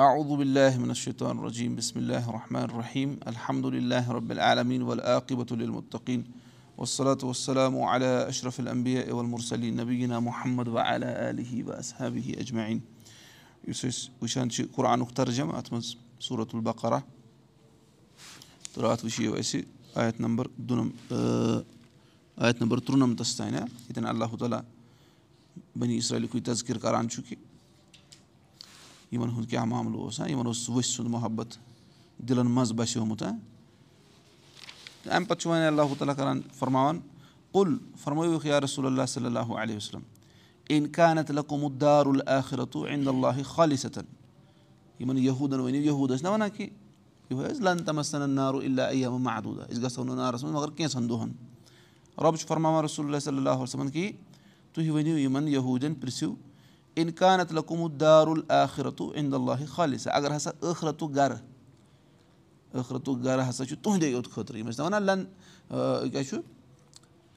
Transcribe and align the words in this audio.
اعوذ 0.00 0.26
باللہ 0.26 0.78
من 0.78 0.88
الشیطان 0.88 1.38
الرجیم 1.38 1.74
بسم 1.76 1.98
اللہ 1.98 2.28
الرحمن 2.28 2.62
الرحیم 2.62 3.14
الحمد 3.30 3.64
للہ 3.64 4.10
رب 4.10 4.30
العالمین 4.30 4.82
والعاقبۃ 4.82 5.52
للمتقین 5.52 6.22
والصلاة 6.76 7.18
والسلام 7.22 7.76
علی 7.84 8.06
اشرف 8.06 8.60
الانبیاء 8.60 9.02
والمرسلین 9.12 9.76
نبینا 9.76 10.18
محمد 10.28 10.68
وعلى 10.68 11.06
آلہ 11.26 11.64
واصحابہ 11.66 12.38
اجمعین 12.38 12.78
یُس 13.68 13.84
أسۍ 13.84 14.08
وٕچھان 14.22 14.50
چھِ 14.50 14.64
قرآنُک 14.74 15.12
ترجم 15.16 15.50
اَتھ 15.56 15.72
منٛز 15.72 15.94
صوٗرت 16.28 16.54
البقرا 16.54 16.98
تہٕ 18.72 18.82
راتھ 18.82 19.04
وٕچھیو 19.04 19.34
اَسہِ 19.34 19.62
آیت 20.04 20.20
نمبر 20.20 20.46
دُنَم 20.56 20.88
آیت 22.38 22.62
نمبر 22.62 22.80
تُرٛنَمتَس 22.80 23.36
تانۍ 23.36 23.52
ییٚتٮ۪ن 23.52 24.06
اللہ 24.06 24.36
تعالیٰ 24.38 24.60
بنی 25.80 25.96
اسرٲیلُکُے 25.96 26.40
تذکِر 26.44 26.78
کران 26.78 27.08
چھُ 27.08 27.28
کہِ 27.28 27.49
یِمن 29.12 29.28
ہُنٛد 29.30 29.50
کیٛاہ 29.50 29.64
معاملہٕ 29.64 30.00
اوس 30.00 30.20
ہا 30.20 30.30
یِمن 30.30 30.46
اوس 30.46 30.68
ؤسۍ 30.70 30.82
سُنٛد 30.94 31.10
محبت 31.10 31.56
دِلن 32.28 32.50
منٛز 32.50 32.72
باسیومُت 32.78 33.22
ہا 33.22 33.30
تہٕ 35.02 35.12
اَمہِ 35.14 35.28
پتہٕ 35.28 35.40
چھُ 35.40 35.50
وۄنۍ 35.50 35.66
اللہ 35.66 35.94
تعالیٰ 35.98 36.16
کران 36.16 36.40
فرماوان 36.58 37.00
کُل 37.52 37.76
فرمٲیوُکھ 38.02 38.46
یا 38.46 38.60
رسول 38.60 38.86
اللہ 38.86 39.06
صلی 39.08 39.26
اللہ 39.26 39.52
علیہ 39.62 39.76
وسلم 39.76 40.02
اِنکانت 40.70 41.30
لکُمُدار 41.30 42.06
الآخرتُ 42.06 42.86
عند 42.90 43.08
اللہ 43.08 43.42
خالِصتن 43.46 44.04
یِمن 45.00 45.18
یہوٗدن 45.18 45.60
ؤنِو 45.60 45.76
یہوٗد 45.76 46.10
ٲسۍ 46.10 46.22
نہ 46.22 46.28
وَنان 46.28 46.50
کہِ 46.56 46.68
ایا 47.30 49.10
محدوٗدا 49.10 49.64
أسۍ 49.64 49.82
گژھو 49.82 50.04
نہٕ 50.04 50.16
نارس 50.16 50.44
منٛز 50.44 50.54
مگر 50.54 50.70
کینٛژھن 50.76 51.08
دۄہن 51.08 51.30
رۄب 52.18 52.36
چھُ 52.36 52.46
فرماوان 52.48 52.84
رسول 52.84 53.06
اللہ 53.06 53.18
صلی 53.24 53.36
اللہ 53.36 53.62
وسلمن 53.62 53.90
کہِ 53.90 54.12
تُہۍ 54.74 54.90
ؤنِو 54.90 55.18
یِمن 55.18 55.48
یہوٗدٮ۪ن 55.48 55.94
پرژھِو 56.00 56.34
اِنکانت 56.94 57.52
لکُمُدار 57.52 58.26
الآخرتُ 58.26 59.12
عند 59.16 59.34
اللہ 59.34 59.64
خالِصا 59.72 60.10
اگر 60.12 60.36
ہسا 60.36 60.50
ٲخرتُک 60.62 61.14
گرٕ 61.16 61.36
ٲخرتُک 62.74 63.24
گرٕ 63.24 63.48
ہسا 63.48 63.64
چھُ 63.64 63.76
تُہنٛدے 63.82 64.08
یوت 64.08 64.30
خٲطرٕ 64.30 64.56
یِم 64.58 64.68
ٲسۍ 64.68 64.78
نہ 64.78 64.84
وَنان 64.84 65.02
لن 65.02 65.24
کیاہ 66.10 66.22
چھُ 66.22 66.38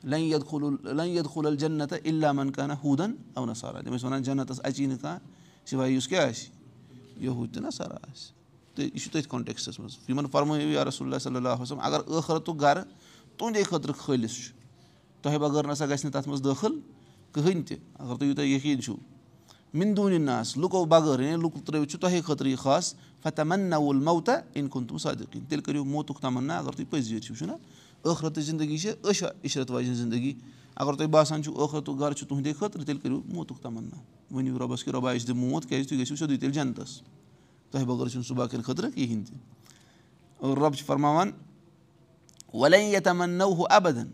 لنید 0.04 0.46
خُل 0.48 0.64
لنید 0.98 1.26
خُل 1.34 1.46
الجنت 1.48 1.94
اللہ 1.94 2.32
من 2.32 2.52
کانہ 2.52 2.74
ہوٗدن 2.84 3.12
او 3.38 3.46
نسارا 3.46 3.82
تِم 3.82 3.96
ٲسۍ 3.96 4.06
وَنان 4.06 4.24
جنتس 4.24 4.60
اَژی 4.64 4.86
نہٕ 4.86 5.02
کانٛہہ 5.02 5.20
سِوے 5.70 5.90
یُس 5.90 6.08
کیاہ 6.08 6.30
آسہِ 6.30 6.50
یہوٗد 7.24 7.54
تہِ 7.54 7.64
نسارا 7.64 7.96
آسہِ 8.10 8.32
تہٕ 8.76 8.86
یہِ 8.86 9.00
چھُ 9.00 9.12
تٔتھۍ 9.12 9.30
کونٹیکسس 9.30 9.80
منٛز 9.80 9.98
یِمن 10.10 10.72
یا 10.72 10.86
رسول 10.86 11.08
اللہ 11.08 11.20
صلی 11.24 11.36
اللہ 11.36 11.62
وسلم 11.62 11.80
اگر 11.80 12.02
ٲخرتُک 12.08 12.62
گرٕ 12.62 12.84
تُہنٛدے 13.38 13.64
خٲطرٕ 13.64 13.96
خٲلِص 14.00 14.36
چھُ 14.36 14.54
تۄہہِ 15.22 15.40
بغٲر 15.40 15.68
نسا 15.68 15.86
گژھِ 15.86 16.06
نہٕ 16.06 16.14
تَتھ 16.14 16.28
منٛز 16.28 16.44
دٲخٕل 16.44 16.80
کٕہٕنۍ 17.32 17.64
تہِ 17.68 17.78
اگر 18.00 18.16
تُہۍ 18.16 18.28
یوٗتاہ 18.28 18.46
یقیٖن 18.46 18.82
چھُو 18.82 18.96
مِندوٗنہِ 19.74 20.20
ناس 20.20 20.56
لُکو 20.58 20.84
بغٲر 20.86 21.20
یعنی 21.20 21.42
لُکھ 21.42 21.58
ترٲوِتھ 21.66 21.92
چھُ 21.92 22.00
تۄہے 22.00 22.22
خٲطرٕ 22.22 22.48
یہِ 22.48 22.58
خاص. 22.58 22.94
فتمن 23.24 23.60
نوُل 23.70 24.00
موتا 24.04 24.34
اِن 24.54 24.68
کُن 24.70 24.86
تِم 24.88 24.98
صادقیٖن 24.98 25.46
تیٚلہِ 25.50 25.64
کٔرِو 25.66 25.84
موتُک 25.86 26.20
تَمنا 26.22 26.58
اگر 26.58 26.72
تُہۍ 26.72 26.86
پٔزۍ 26.90 27.20
چھِو 27.20 27.36
چھُنہ 27.36 27.54
ٲخرتٕچ 28.06 28.44
زندگی 28.46 28.78
چھِ 28.78 28.92
عٲشا 29.04 29.28
عشرت 29.46 29.72
واجٮ۪ن 29.72 29.96
زندگی. 29.96 30.34
اگر 30.76 30.94
تۄہہِ 30.94 31.10
باسان 31.10 31.44
چھُو 31.44 31.66
ٲخرتُک 31.66 32.00
گرٕ 32.00 32.14
چھُ 32.14 32.28
تُہنٛدے 32.28 32.54
خٲطرٕ 32.54 32.86
تیٚلہِ 32.86 33.02
کٔرِو 33.02 33.22
موتُک 33.34 33.62
تَمنا. 33.62 33.98
ؤنِو 34.32 34.60
رۄبَس 34.60 34.84
کہِ 34.84 34.94
رۄبا 34.94 35.12
أسۍ 35.12 35.28
دِمہٕ 35.28 35.50
موت 35.50 35.66
کیازِ 35.70 35.88
تُہۍ 35.88 36.00
گٔژھِو 36.00 36.16
سیٚودُے 36.16 36.38
تیٚلہِ 36.38 36.56
جنتس 36.56 37.02
تۄہہِ 37.72 37.86
بغٲر 37.86 38.08
چھُنہٕ 38.08 38.28
سُہ 38.28 38.36
باقین 38.36 38.62
خٲطرٕ 38.62 38.92
کِہینۍ 38.96 39.26
تہِ 39.26 40.56
رۄب 40.62 40.76
چھُ 40.76 40.86
فرماوان 40.86 41.32
وَلے 42.54 42.82
یا 42.90 43.00
تَمن 43.04 43.30
نو 43.30 43.50
ہُہ 43.54 43.66
اَبدن 43.70 44.08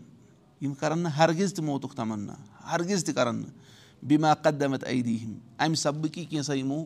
یِم 0.60 0.74
کرن 0.74 0.98
نہٕ 0.98 1.16
ہرگِز 1.18 1.54
تہِ 1.54 1.64
موتُک 1.64 1.94
تَمنا. 1.94 2.34
ہرگِز 2.72 3.04
تہِ 3.04 3.14
کرن 3.14 3.36
نہٕ 3.36 3.59
بیما 4.02 4.34
قدمت 4.34 4.84
عیدی 4.84 5.16
ہِم 5.22 5.34
اَمہِ 5.58 5.76
سببہٕ 5.76 6.12
کہِ 6.12 6.24
کینٛژھا 6.30 6.54
یِمو 6.54 6.84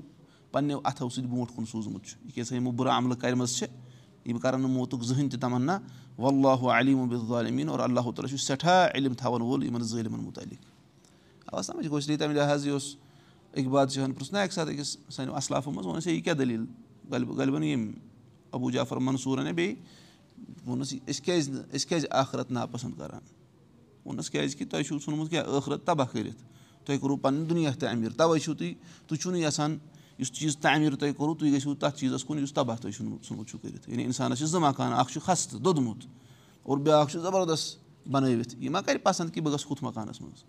پنٕنیو 0.53 0.81
اَتھو 0.85 1.09
سۭتۍ 1.09 1.27
برونٛٹھ 1.27 1.53
کُن 1.57 1.67
سوٗزمُت 1.67 2.05
چھُ 2.05 2.17
یہِ 2.25 2.35
کینٛژھا 2.35 2.57
یِمو 2.57 2.71
بُرٕ 2.71 2.91
عملہٕ 2.97 3.21
کَرِمَژٕ 3.21 3.57
چھِ 3.59 3.67
یِم 4.25 4.39
کَرَن 4.39 4.61
نہٕ 4.61 4.71
موتُک 4.71 5.03
زٕہٕنۍ 5.03 5.31
تہِ 5.31 5.41
تَمنا 5.41 5.79
واللہ 6.19 6.67
علیٖم 6.79 7.01
عبدالعالمیٖن 7.03 7.69
اور 7.69 7.79
اللہُ 7.79 8.13
تعالیٰ 8.15 8.31
چھُ 8.31 8.39
سٮ۪ٹھاہ 8.39 8.89
علم 8.95 9.15
تھاوَن 9.15 9.43
وول 9.43 9.65
یِمن 9.65 9.83
ظٲلمَن 9.83 10.21
مُتعلِق. 10.21 10.61
آ 11.53 11.63
سَمجھ 11.63 11.89
گوٚو 11.89 12.17
تَمہِ 12.19 12.35
لِحاظ 12.35 12.67
اَکہِ 13.57 13.69
بادشاہَن 13.71 14.13
پرٛژھنا 14.13 14.41
اَکہِ 14.41 14.55
ساتہٕ 14.55 14.75
أکِس 14.75 14.97
سانیو 15.15 15.35
اَسلافو 15.37 15.71
منٛز 15.71 15.87
ووٚنُس 15.87 16.07
ہے 16.07 16.13
یہِ 16.13 16.23
کیاہ 16.25 16.35
دٔلیٖل 16.35 16.65
غلبہٕ 17.11 17.37
غلبن 17.37 17.63
ییٚمۍ 17.63 17.93
ابوٗ 18.53 18.71
جافر 18.73 18.97
منصوٗرَن 18.97 19.47
یا 19.47 19.53
بیٚیہِ 19.53 19.77
ووٚنُس 20.67 20.95
أسۍ 21.11 21.25
کیازِ 21.25 21.51
أسۍ 21.75 21.89
کیازِ 21.89 22.07
آخرت 22.11 22.51
ناپَسنٛد 22.51 22.99
کران 22.99 23.21
ووٚنُس 24.05 24.31
کیازِ 24.31 24.57
کہِ 24.57 24.69
تۄہہِ 24.71 24.85
چھُو 24.85 24.99
ژھُنمُت 24.99 25.31
کیاہ 25.31 25.45
ٲخرت 25.59 25.85
تباہ 25.87 26.07
کٔرِتھ 26.13 26.43
تۄہہِ 26.85 27.01
کوٚروٕ 27.01 27.21
پَنُن 27.23 27.49
دُنیا 27.51 27.71
تہِ 27.71 27.89
امیٖر 27.89 28.13
تَوَے 28.13 28.39
چھُو 28.39 28.55
تُہۍ 28.55 28.73
تُہۍ 29.07 29.19
چھُو 29.21 29.31
نہٕ 29.31 29.41
یَژھان 29.41 29.79
یُس 30.19 30.33
چیٖز 30.33 30.57
تعمیٖر 30.57 30.97
تۄہہِ 30.97 31.15
کوٚروٕ 31.17 31.39
تُہۍ 31.39 31.53
گٔژھِو 31.53 31.75
تَتھ 31.75 31.99
چیٖزَس 31.99 32.25
کُن 32.25 32.39
یُس 32.39 32.53
تباہ 32.53 32.77
تۄہہِ 32.77 32.95
چھُنہٕ 32.95 33.19
ژھُنمُت 33.25 33.49
چھُو 33.49 33.59
کٔرِتھ۔ 33.59 33.91
یعنی 33.91 34.03
اِنسانَس 34.03 34.39
چھِ 34.39 34.47
زٕ 34.47 34.61
مکان 34.61 34.93
اکھ 34.93 35.13
چھُ 35.13 35.23
خستہٕ 35.23 35.61
دوٚدمُت 35.61 36.07
اور 36.63 36.79
بیٛاکھ 36.79 37.13
چھُ 37.13 37.21
زَبردست 37.21 37.79
بَنٲوِتھ۔ 38.09 38.55
یہِ 38.59 38.71
ما 38.71 38.81
کَرِ 38.81 38.97
پَسنٛد 39.03 39.35
کہِ 39.35 39.43
بہٕ 39.43 39.55
گژھٕ 39.55 39.67
ہُتھ 39.71 39.85
مکانَس 39.85 40.21
منٛز۔ 40.21 40.43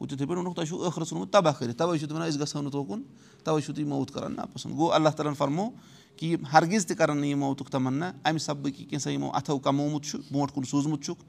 گوٚو 0.00 0.06
تِتھٕے 0.06 0.26
پٲٹھۍ 0.26 0.36
ووٚنُکھ 0.36 0.56
تۄہہِ 0.56 0.68
چھُو 0.68 0.88
ٲخرَت 0.88 1.08
ژھُنمُت 1.08 1.32
تباہ 1.32 1.52
کٔرِتھ 1.58 1.78
تَوَے 1.78 1.98
چھُو 1.98 2.14
وَنان 2.14 2.28
أسۍ 2.28 2.40
گژھو 2.40 2.62
نہٕ 2.62 2.72
توکُن 2.72 3.02
تَوَے 3.44 3.60
چھُو 3.60 3.74
تُہۍ 3.74 3.86
موت 3.86 4.10
کَران 4.10 4.36
ناپَسنٛد۔ 4.36 4.74
گوٚو 4.74 4.92
اللہ 4.92 5.08
تعالیٰ 5.08 5.32
ہَن 5.32 5.36
فرمو 5.36 5.70
کہِ 6.16 6.32
یِم 6.32 6.44
ہرگِز 6.52 6.86
تہِ 6.86 6.96
کَرَن 6.96 7.16
نہٕ 7.16 7.28
یہِ 7.28 7.36
موتُک 7.36 7.68
تَمنا 7.68 8.12
اَمہِ 8.24 8.40
کہِ 8.76 8.88
کینٛژھا 8.90 9.10
یِمو 9.10 9.30
اَتھو 9.34 9.58
کَمومُت 9.58 10.04
چھُ 10.04 10.18
برونٛٹھ 10.32 10.52
کُن 10.52 10.64
سوٗزمُت 10.64 11.02
چھُکھ 11.02 11.24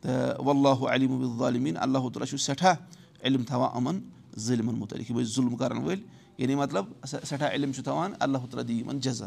تہٕ 0.00 0.44
واللہ 0.44 0.86
علیٖم 0.88 1.12
عبدالعالمیٖن 1.12 1.76
اللہ 1.76 1.98
تعالیٰ 1.98 2.26
چھُ 2.26 2.38
سٮ۪ٹھاہ 2.38 2.74
علم 3.24 3.42
تھاوان 3.44 3.76
یِمَن 3.76 4.00
ظٲلمَن 4.38 4.74
مُتعلِق. 4.74 5.10
یِم 5.10 5.18
ٲسۍ 5.18 5.34
ظُلم 5.34 5.56
کَرَن 5.56 5.78
وٲلۍ 5.78 6.00
یعنی 6.38 6.54
مطلب 6.54 6.84
سٮ۪ٹھاہ 7.06 7.50
علم 7.52 7.72
چھُ 7.72 7.82
تھاوان 7.84 8.12
اللہ 8.20 8.38
تعالیٰ 8.50 8.66
دِی 8.68 8.78
یِمَن 8.78 9.00
جزا 9.00 9.26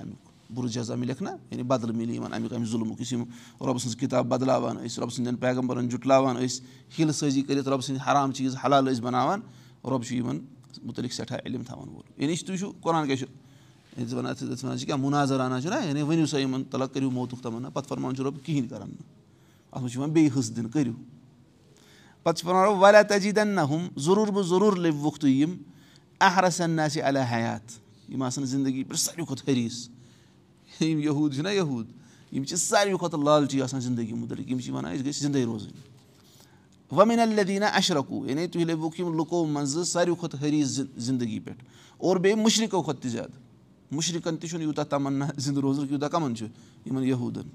اَمیُک 0.00 0.28
بُرٕ 0.54 0.68
جزا 0.72 0.94
مِلٮ۪کھ 0.94 1.22
نہ 1.22 1.30
یعنی 1.50 1.62
بدلہٕ 1.62 1.96
مِلہِ 1.96 2.14
یِمَن 2.14 2.32
اَمیُک 2.32 2.52
اَمہِ 2.52 2.66
ظُلمُک 2.66 3.00
یُس 3.00 3.12
یِم 3.12 3.22
رۄبہٕ 3.60 3.78
سٕنٛز 3.78 3.96
کِتاب 3.96 4.26
بدلاوان 4.28 4.76
ٲسۍ 4.76 4.98
رۄبہٕ 4.98 5.14
سٕنٛدٮ۪ن 5.14 5.36
پیغمبرَن 5.36 5.88
جُٹلاوان 5.88 6.36
ٲسۍ 6.36 6.62
ہِلہٕ 6.98 7.12
سٲزی 7.12 7.42
کٔرِتھ 7.42 7.68
رۄبہٕ 7.68 7.86
سٕنٛدۍ 7.86 8.06
حرام 8.06 8.32
چیٖز 8.32 8.56
حلال 8.64 8.88
ٲسۍ 8.88 9.02
بَناوان 9.02 9.40
رۄب 9.84 10.04
چھُ 10.04 10.16
یِمَن 10.16 10.38
مُتعلِق 10.84 11.12
سٮ۪ٹھاہ 11.12 11.38
علم 11.46 11.62
تھاوان 11.66 11.88
وول. 11.88 12.22
یعنی 12.22 12.36
تُہۍ 12.36 12.56
چھُو 12.58 12.72
قۄران 12.80 13.06
کیاہ 13.06 13.16
چھُ 13.16 13.26
وَنان 14.16 14.34
ژٕ 14.76 14.84
کیٛاہ 14.86 15.00
مُناظر 15.00 15.40
اَنان 15.40 15.60
چھُنہ 15.62 15.86
یعنی 15.86 16.02
ؤنِو 16.02 16.26
سا 16.26 16.38
یِمَن 16.38 16.64
تَلہ 16.70 16.84
کٔرِو 16.84 17.10
موتُک 17.10 17.42
تَمنا 17.42 17.68
پَتہٕ 17.68 17.88
فرماوان 17.88 18.14
چھُ 18.16 18.24
رۄب 18.24 18.44
کِہیٖنۍ 18.44 18.68
کَرَن 18.68 18.88
نہٕ۔ 18.88 19.06
اَتھ 19.70 19.82
منٛز 19.82 19.92
چھُ 19.92 19.98
یِوان 19.98 20.10
بیٚیہِ 20.12 20.38
حِصہٕ 20.38 20.54
دِنہٕ 20.56 20.70
کٔرِو 20.72 20.92
پَتہٕ 22.28 22.40
چھُ 22.40 22.48
وَنان 22.48 22.78
واریاہ 22.78 23.02
تجیٖدَن 23.08 23.48
نہ 23.48 23.60
ہُم 23.60 23.86
ضروٗر 24.04 24.30
بہٕ 24.32 24.46
ضروٗر 24.46 24.76
لٔبوُکھ 24.76 25.18
تُہۍ 25.20 25.30
یِم 25.30 25.54
احرسن 26.20 26.70
نہ 26.70 26.82
آسہِ 26.82 27.02
علیٰ 27.08 27.22
حیات 27.32 27.72
یِم 28.08 28.22
آسان 28.22 28.44
زندگی 28.44 28.82
پٮ۪ٹھ 28.84 29.00
ساروی 29.00 29.24
کھۄتہٕ 29.26 29.48
حریٖث 29.48 29.88
یِم 30.80 30.98
یہوٗد 31.00 31.34
چھِنہ 31.34 31.48
یہوٗد 31.48 31.86
یِم 32.32 32.44
چھِ 32.44 32.56
ساروی 32.56 32.96
کھۄتہٕ 32.98 33.22
لالچی 33.24 33.62
آسان 33.62 33.80
زندگی 33.80 34.12
مُتعلِق 34.12 34.50
یِم 34.50 34.58
چھِ 34.60 34.72
وَنان 34.72 34.92
أسۍ 34.92 35.04
گٔژھۍ 35.04 35.20
زِندَے 35.20 35.44
روزٕنۍ 35.44 36.96
وَمِن 36.96 37.20
الدیٖنہ 37.20 37.68
اَشرکوٗ 37.78 38.26
یعنی 38.28 38.46
تُہۍ 38.46 38.64
لٔبوُکھ 38.64 39.00
یِم 39.00 39.16
لُکو 39.18 39.44
منٛزٕ 39.44 39.84
ساروی 39.84 40.14
کھۄتہٕ 40.20 40.40
حریٖث 40.42 40.80
زندگی 41.06 41.38
پٮ۪ٹھ 41.44 41.62
اور 41.98 42.16
بیٚیہِ 42.16 42.42
مُشرِقو 42.42 42.82
کھۄتہٕ 42.82 43.02
تہِ 43.02 43.10
زیادٕ 43.10 43.94
مُشرِقَن 43.96 44.36
تہِ 44.36 44.48
چھُنہٕ 44.48 44.64
یوٗتاہ 44.64 44.84
تَمنا 44.84 45.26
زِندٕ 45.36 45.60
روزُن 45.62 45.86
یوٗتاہ 45.90 46.08
کَمَن 46.08 46.36
چھُ 46.36 46.46
یِمَن 46.86 47.04
یہوٗدَن 47.04 47.48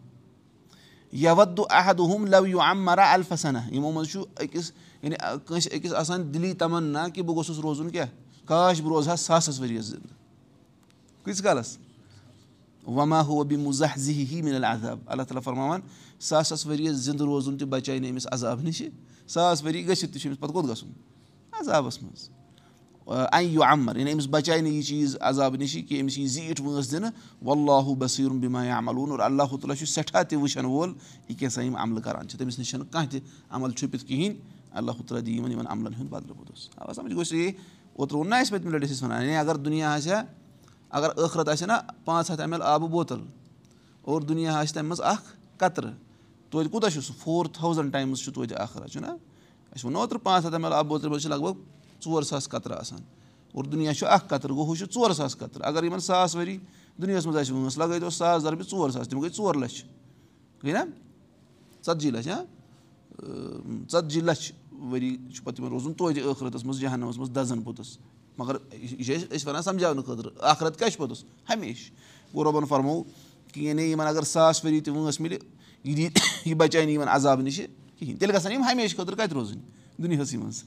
یَوَدُ 1.22 1.66
احد 1.70 2.00
ہُم 2.00 2.26
لَو 2.26 2.46
یوٗ 2.48 2.62
اَم 2.62 2.84
مَرا 2.86 3.12
الفسنا 3.14 3.60
یِمو 3.72 3.92
منٛز 3.92 4.08
چھُ 4.12 4.24
أکِس 4.42 4.72
یعنی 5.04 5.16
کٲنٛسہِ 5.46 5.74
أکِس 5.74 5.94
آسان 6.02 6.34
دِلی 6.34 6.54
تَمنا 6.60 7.08
کہِ 7.10 7.24
بہٕ 7.24 7.36
گوٚژھُس 7.36 7.60
روزُن 7.64 7.90
کیٛاہ 7.90 8.08
کاش 8.48 8.82
بہٕ 8.82 8.90
روزٕ 8.92 9.10
ہا 9.10 9.16
ساسَس 9.16 9.60
ؤرِیَس 9.60 9.86
زِندٕ 9.86 10.12
کۭتِس 11.24 11.42
کالَس 11.42 11.78
وَما 12.88 13.22
ہُہ 13.28 13.44
بہِ 13.50 13.58
مُزاہ 13.58 13.94
زِہی 13.98 14.26
ہی 14.32 14.42
مِنل 14.42 14.64
عذاب 14.64 15.00
اللہ 15.06 15.24
تعالیٰ 15.24 15.44
فرماوان 15.44 15.82
ساسَس 16.20 16.66
ؤرِیَس 16.66 16.96
زِندٕ 17.06 17.22
روزُن 17.26 17.58
تہِ 17.58 17.68
بَچاے 17.70 18.00
نہٕ 18.00 18.12
أمِس 18.12 18.28
عذاب 18.32 18.62
نِشہِ 18.64 18.90
ساس 19.34 19.64
ؤری 19.64 19.88
گٔژھِتھ 19.88 20.14
تہِ 20.14 20.22
چھُ 20.22 20.28
أمِس 20.28 20.40
پَتہٕ 20.40 20.54
کوٚت 20.54 20.70
گژھُن 20.70 20.92
عذابَس 21.60 22.02
منٛز 22.02 22.30
اَنہِ 23.06 23.46
یوٗ 23.46 23.64
عمر 23.68 23.96
یعنی 23.98 24.12
أمِس 24.14 24.28
بَچاے 24.32 24.62
نہٕ 24.62 24.72
یہِ 24.74 24.84
چیٖز 24.86 25.16
عذاب 25.22 25.56
نِشی 25.56 25.82
کہِ 25.82 26.02
أمِس 26.02 26.18
یی 26.18 26.28
زیٖٹھ 26.28 26.62
وٲنٛس 26.62 26.92
دِنہٕ 26.92 27.10
واللہ 27.46 27.94
بصیٖرُن 28.00 28.40
بِما 28.40 28.64
عملوٗن 28.78 29.12
اور 29.12 29.20
اللہ 29.20 29.56
تعالیٰ 29.62 29.76
چھُ 29.78 29.88
سٮ۪ٹھاہ 29.88 30.24
تہِ 30.24 30.38
وٕچھَن 30.40 30.66
وول 30.66 30.94
یہِ 31.30 31.38
کیٛاہ 31.40 31.52
سا 31.54 31.62
یِم 31.62 31.76
عملہٕ 31.76 32.04
کَران 32.04 32.28
چھِ 32.28 32.40
تٔمِس 32.40 32.60
نِش 32.60 32.70
چھَنہٕ 32.70 32.92
کانٛہہ 32.92 33.10
تہِ 33.12 33.20
عمل 33.50 33.72
چھُپِتھ 33.72 34.06
کِہیٖنۍ 34.06 34.36
اللہ 34.72 34.92
تعالیٰ 35.08 35.26
دِی 35.26 35.36
یِمَن 35.36 35.52
یِمَن 35.52 35.68
عملَن 35.68 35.94
ہُنٛد 35.94 36.10
بدلہٕ 36.10 36.82
اَوا 36.82 36.94
سَمجھ 36.94 37.14
گوٚژھ 37.14 37.34
یہِ 37.34 37.52
اوترٕ 37.94 38.18
ووٚن 38.18 38.30
نہ 38.30 38.36
اَسہِ 38.36 38.52
پٔتمہِ 38.52 38.74
لَٹہِ 38.74 38.92
أسۍ 38.92 39.04
وَنان 39.04 39.22
یعنی 39.24 39.36
اگر 39.36 39.56
دُنیا 39.56 39.94
آسہِ 39.94 40.12
ہا 40.12 40.24
اگر 40.90 41.10
ٲخرت 41.18 41.50
آسہِ 41.50 41.70
ہا 41.70 41.76
نہ 41.76 41.80
پانٛژھ 42.06 42.32
ہَتھ 42.32 42.42
ایم 42.42 42.54
ایل 42.54 42.62
آبہٕ 42.62 42.90
بوتل. 42.90 43.22
اور 44.02 44.22
دُنیا 44.22 44.58
آسہِ 44.60 44.74
تَمہِ 44.74 44.86
منٛز 44.88 45.02
اَکھ 45.02 45.28
قطرٕ. 45.58 45.92
توتہِ 46.50 46.72
کوٗتاہ 46.72 46.90
چھُ 46.90 47.02
سُہ 47.02 47.14
فور 47.20 47.46
تھاوزَنٛڈ 47.54 47.92
ٹایمٕز 47.94 48.24
چھُ 48.24 48.34
توتہِ 48.34 48.58
اَکھ 48.58 48.78
چھُنہ 48.92 49.08
اَسہِ 49.08 49.86
ووٚن 49.86 49.96
اوترٕ 49.96 50.24
پانٛژھ 50.24 50.46
ہَتھ 50.46 50.54
ایم 50.54 50.64
ایل 50.66 50.74
آبہٕ 50.74 50.90
بوتلہِ 50.90 51.10
منٛز 51.12 51.22
چھِ 51.22 51.32
لگ 51.32 51.42
بگ 51.44 51.58
ژور 52.06 52.24
ساس 52.24 52.50
قطرٕ 52.50 52.78
آسان۔ 52.78 53.00
اور 53.52 53.64
دُنیا 53.64 53.94
چھُ 53.94 54.08
اَکھ 54.08 54.26
قطرٕ 54.28 54.56
گوٚو 54.56 54.70
ہُہ 54.70 54.76
چھُ 54.76 54.86
ژور 54.94 55.12
ساس 55.12 55.38
قطرٕ۔ 55.38 55.68
اگر 55.68 55.84
یِمَن 55.84 56.00
ساس 56.00 56.36
ؤری 56.36 56.58
دُنیاہَس 57.02 57.26
منٛز 57.26 57.38
آسہِ 57.38 57.52
وٲنٛس 57.52 57.78
لگٲے 57.78 58.00
تو 58.00 58.10
ساس 58.10 58.44
دَربہِ 58.44 58.66
ژور 58.72 58.90
ساس 58.90 59.10
تِم 59.10 59.20
گٔے 59.20 59.30
ژور 59.30 59.56
لَچھ۔ 59.56 59.86
گٔے 60.64 60.74
نہ 60.74 60.80
ژَتجی 61.86 62.12
لَچھ 62.12 62.28
ہاں؟ 62.28 62.44
ژَتجی 63.92 64.22
لَچھ 64.22 64.54
ؤری 64.72 65.18
چھُ 65.34 65.44
پَتہٕ 65.44 65.56
تِمَن 65.56 65.70
روزُن 65.70 65.94
توتہِ 65.94 66.24
ٲخرَتَس 66.24 66.66
منٛز 66.66 66.80
جہانَمَس 66.80 67.18
منٛز 67.18 67.36
دَزَن 67.36 67.62
پوٚتُس۔ 67.62 67.98
مگر 68.38 68.56
یہِ 68.74 69.06
چھِ 69.06 69.18
أسۍ 69.18 69.36
أسۍ 69.36 69.48
وَنان 69.48 69.62
سَمجاونہٕ 69.62 70.06
خٲطرٕ 70.06 70.32
آخرت 70.40 70.78
کیٛاہ 70.78 70.90
چھُ 70.90 70.98
پوٚتُس؟ 70.98 71.24
ہمیشہِ۔ 71.50 71.92
گوٚو 72.36 72.52
رۄبَن 72.52 72.66
فرمو 72.66 73.04
کہِ 73.54 73.64
یعنی 73.64 73.84
یِمَن 73.84 74.08
اگر 74.08 74.24
ساس 74.24 74.66
ؤری 74.66 74.82
تہِ 74.82 74.94
وٲنٛس 74.94 75.20
مِلہِ 75.20 75.38
یہِ 75.84 75.96
دی 75.98 76.08
یہِ 76.46 76.56
بَچاے 76.56 76.86
نہٕ 76.86 76.94
یِمَن 76.94 77.08
عذاب 77.08 77.42
نِشہِ 77.42 77.66
کِہیٖنۍ۔ 78.00 78.20
تیٚلہِ 78.20 78.40
گژھن 78.40 78.52
یِم 78.52 78.64
ہمیشہِ 78.64 78.98
خٲطرٕ 78.98 79.18
کَتہِ 79.18 79.34
روزٕنۍ؟ 79.34 79.62
دُنیاہَسٕے 80.04 80.38
منٛز 80.38 80.64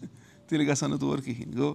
تیٚلہِ 0.48 0.68
گژھن 0.68 0.90
نہٕ 0.90 1.00
تور 1.00 1.18
کِہیٖنۍ 1.18 1.56
گوٚو 1.56 1.74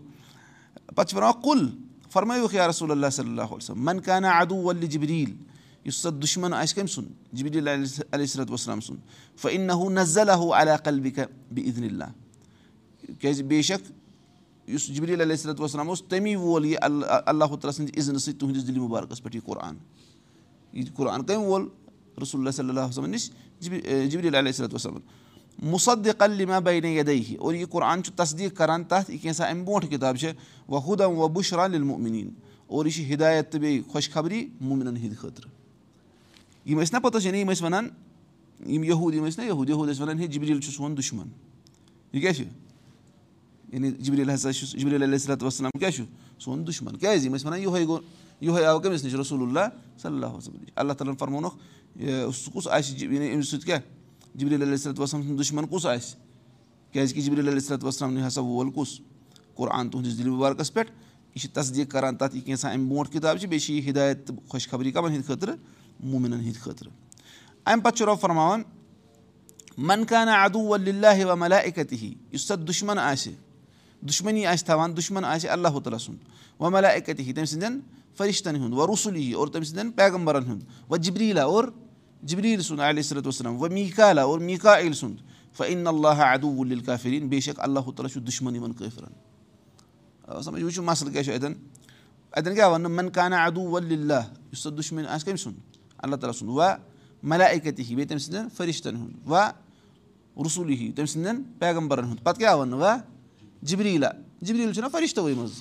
پَتہٕ 0.95 1.07
چھِ 1.09 1.18
وَنان 1.18 1.41
کُل 1.44 1.68
فرمٲیوُکھ 2.12 2.56
یا 2.56 2.68
رسول 2.68 2.91
اللہ 2.91 3.09
صلی 3.13 3.29
اللہ 3.29 3.51
وسلم 3.51 3.85
من 3.85 4.00
کانہ 4.01 4.27
اَدوٗ 4.27 4.63
وَلہِ 4.63 4.89
جبریٖل 4.91 5.33
یُس 5.85 5.95
سا 5.95 6.09
دُشمَن 6.21 6.53
آسہِ 6.53 6.75
کٔمۍ 6.75 6.91
سُنٛد 6.94 7.38
جبریٖل 7.38 7.68
علیہ 8.13 8.25
صلات 8.25 8.51
وسلام 8.51 8.81
سُنٛد 8.81 9.39
فہ 9.41 9.47
اِن 9.51 9.62
نہ 9.68 9.73
نزلہ 10.00 10.31
علیٰ 10.59 10.75
کلبِکہ 10.83 11.21
بہِ 11.53 11.69
عدن 11.69 11.83
اللہ 11.83 12.12
کیٛازِ 13.19 13.44
بے 13.44 13.62
شک 13.62 13.91
یُس 14.68 14.88
جبریٖل 14.95 15.21
علیہ 15.21 15.35
صلات 15.35 15.62
وسلام 15.62 15.89
اوس 15.89 16.03
تمی 16.09 16.35
وول 16.35 16.65
یہِ 16.65 16.77
اللہ 16.81 17.45
تعالیٰ 17.45 17.71
سٕنٛدِ 17.71 17.97
عزنہٕ 18.00 18.19
سۭتۍ 18.19 18.39
تُہٕنٛدِس 18.39 18.68
دِلہِ 18.68 18.79
مُبارکَس 18.79 19.23
پٮ۪ٹھ 19.23 19.35
یہِ 19.35 19.44
قۄران 19.45 19.77
یہِ 20.73 20.94
قۄران 20.95 21.23
کٔمۍ 21.23 21.45
وول؟ 21.45 21.68
رسول 22.21 22.41
اللہ 22.41 22.51
صلی 22.51 22.69
اللہ 22.69 22.88
وسلم 22.89 23.06
نِش 23.06 23.29
جبریٖل 23.59 24.35
علیہ 24.35 24.51
صلات 24.51 24.73
وسلم 24.73 25.00
مُصد 25.59 26.07
یدے 26.07 27.36
اور 27.39 27.53
یہِ 27.53 27.69
قۄران 27.69 28.03
چھُ 28.03 28.13
تصدیٖق 28.15 28.57
کران 28.57 28.83
تَتھ 28.83 29.12
یہِ 29.12 29.21
کینٛژھا 29.21 29.45
اَمہِ 29.45 29.65
برونٛٹھ 29.65 29.89
کِتاب 29.89 30.18
چھِ 30.18 30.31
و 30.68 31.27
بُشران 31.27 31.74
المُمیٖن 31.74 32.30
اور 32.68 32.86
یہِ 32.86 32.94
چھِ 32.94 33.13
ہِدایت 33.13 33.51
تہٕ 33.51 33.62
بیٚیہِ 33.62 33.81
خۄش 33.92 34.09
خبری 34.09 34.48
مومِنن 34.62 34.98
ہِنٛدِ 34.98 35.18
خٲطرٕ 35.18 35.50
یِم 36.65 36.81
ٲسۍ 36.81 36.89
نا 36.94 37.00
پوٚتُس 37.00 37.25
یعنی 37.25 37.39
یِم 37.39 37.51
ٲسۍ 37.51 37.63
وَنان 37.63 37.88
یِم 38.68 38.83
یہوٗد 38.83 39.15
یِم 39.15 39.25
ٲسۍ 39.25 39.45
یہوٗد 39.45 39.69
ٲسۍ 39.69 40.01
وَنان 40.01 40.19
ہے 40.19 40.27
جبریٖل 40.27 40.62
چھُ 40.62 40.71
سون 40.71 40.98
دُشمَن. 40.98 41.27
یہِ 42.13 42.21
کیٛاہ 42.21 42.33
چھُ 42.33 42.44
یعنی 43.74 43.92
جبریٖل 43.92 44.33
ہسا 44.33 44.54
چھُ 44.54 44.77
جبریٖل 44.80 45.04
علیہ 45.04 45.18
صلات 45.18 45.44
وسلام 45.44 45.80
کیٛاہ 45.80 45.92
چھُ 45.92 46.04
سون 46.39 46.68
دُشمَن. 46.68 46.97
کیٛازِ 46.97 47.25
یِم 47.25 47.36
ٲسۍ 47.36 47.45
وَنان 47.45 47.59
یِہوے 47.59 47.86
گوٚو 47.86 48.00
یِہوے 48.42 48.65
آو 48.65 48.80
کٔمِس 48.80 49.04
نِش 49.04 49.13
رسول 49.13 49.42
اللہ 49.42 49.69
صلی 50.01 50.13
اللہ 50.13 50.25
وسلم. 50.25 50.63
اللہ 50.75 50.94
تعالیٰ 50.94 51.13
ہن 51.13 51.18
فرمونکھ 51.18 51.56
سُہ 52.36 52.51
کُس 52.54 52.68
آسہِ 52.68 53.07
أمِس 53.33 53.50
سۭتۍ 53.50 53.65
کیاہ 53.65 53.80
علیہ 54.36 54.75
صلات 54.75 55.00
وسلم 55.00 55.22
سُنٛد 55.22 55.39
دُشمَن 55.39 55.68
کُس 55.68 55.86
آسہِ 55.86 56.18
کیازِ 56.92 57.13
کہِ 57.13 57.24
جبریٖل 57.25 57.48
علیہ 57.48 57.60
صلات 57.60 57.83
وسلام 57.83 58.18
ہسا 58.28 58.42
وول 58.42 58.72
کُس 58.72 59.00
قۄران 59.56 59.89
تُہنٛدِس 59.89 60.18
دِلہِ 60.18 60.31
مُبارکَس 60.31 60.74
پٮ۪ٹھ 60.74 60.92
یہِ 61.36 61.42
چھِ 61.42 61.50
تصدیٖق 61.54 61.92
کران 61.92 62.16
تَتھ 62.16 62.36
یہِ 62.36 62.44
کینٛژھا 62.45 62.69
اَمہِ 62.69 62.89
برونٛٹھ 62.89 63.12
کِتاب 63.12 63.38
چھِ 63.38 63.48
بیٚیہِ 63.48 63.62
چھِ 63.62 63.74
یہِ 63.74 63.89
ہِدایت 63.89 64.25
تہٕ 64.28 64.50
خۄش 64.50 64.68
خبری 64.69 64.92
کَمَن 64.92 65.12
ہِنٛدِ 65.12 65.25
خٲطرٕ 65.28 65.56
موٗمِنَن 66.00 66.39
ہِنٛدِ 66.39 66.60
خٲطرٕ 66.62 66.92
اَمہِ 67.66 67.83
پَتہٕ 67.83 67.98
چھُ 67.98 68.06
رۄب 68.06 68.19
فرماوان 68.22 68.62
منکانہ 69.78 70.31
اَدوٗ 70.31 70.68
وَلہِ 70.68 71.24
و 71.24 71.36
ملا 71.36 71.57
اِکت 71.57 71.94
ہی 71.94 72.13
یُس 72.33 72.48
سا 72.48 72.56
دُشمَن 72.68 73.00
آسہِ 73.00 73.33
دُشمنی 74.07 74.45
آسہِ 74.45 74.66
تھاوان 74.66 74.98
دُشمَن 74.98 75.25
آسہِ 75.25 75.50
اللہ 75.50 75.80
تعالیٰ 75.83 76.00
سُنٛد 76.00 76.62
و 76.62 76.69
ملا 76.69 76.88
اِکت 76.88 77.19
ہی 77.19 77.33
تٔمۍ 77.33 77.45
سٕنٛدٮ۪ن 77.45 77.80
فرِشتَن 78.18 78.56
ہُنٛد 78.56 78.74
و 78.74 78.88
رسوٗلی 78.94 79.31
اور 79.31 79.48
تٔمۍ 79.48 79.63
سٕنٛدٮ۪ن 79.63 79.92
پیغمبرَن 79.92 80.44
ہُنٛد 80.44 80.92
و 80.92 80.98
جبریٖلا 80.98 81.44
اور 81.44 81.63
جبریٖل 82.23 82.62
سُنٛد 82.62 82.79
علیہ 82.79 83.03
صلات 83.03 83.27
وسلم 83.27 83.62
و 83.62 83.68
میٖکالا 83.69 84.23
اور 84.23 84.39
میٖکا 84.39 84.77
عیٖل 84.79 84.94
سُنٛد 84.94 85.18
اِن 85.68 85.88
اللہ 85.88 86.21
اَدوٗ 86.23 86.56
ولِل 86.57 86.79
کافریٖن 86.79 87.27
بے 87.29 87.39
شک 87.39 87.59
اللہ 87.59 87.79
تعالیٰ 87.79 88.12
چھُ 88.13 88.21
دُشمَن 88.27 88.56
یِمَن 88.56 88.73
کٲفرَن 88.73 90.41
سَمجھ 90.44 90.63
وٕچھِو 90.63 90.83
مَسلہٕ 90.83 91.12
کیٛاہ 91.12 91.23
چھُ 91.23 91.33
اَتؠن 91.33 91.53
اَتؠن 92.31 92.56
کیٛاہ 92.56 92.69
وَنہٕ 92.69 92.91
منکانہ 92.91 93.35
اَدوٗ 93.35 93.68
ولِلہ 93.71 94.21
یُس 94.53 94.63
سا 94.63 94.69
دُشمَن 94.77 95.06
آسہِ 95.07 95.25
کٔمۍ 95.25 95.38
سُنٛد 95.38 95.77
اللہ 95.97 96.15
تعالیٰ 96.15 96.39
سُنٛد 96.39 96.50
وَ 96.57 96.62
ملا 97.23 97.45
اِکتی 97.45 97.83
ہی 97.83 97.95
بیٚیہِ 97.95 98.09
تٔمۍ 98.09 98.19
سٕنٛدٮ۪ن 98.19 98.47
فرِشتَن 98.57 98.95
ہُنٛد 98.95 99.31
وَ 99.31 99.38
رسوٗلی 100.45 100.75
ہی 100.75 100.91
تٔمۍ 100.91 101.06
سٕنٛدٮ۪ن 101.06 101.44
پیغمبرَن 101.59 102.03
ہُنٛد 102.06 102.23
پَتہٕ 102.23 102.39
کیٛاہ 102.39 102.56
وَنہٕ 102.56 102.79
وَ 102.79 102.85
جبریٖلا 103.62 104.09
جبریٖل 104.41 104.73
چھُنہ 104.73 104.88
فرِشتوٕے 104.91 105.33
منٛز 105.33 105.51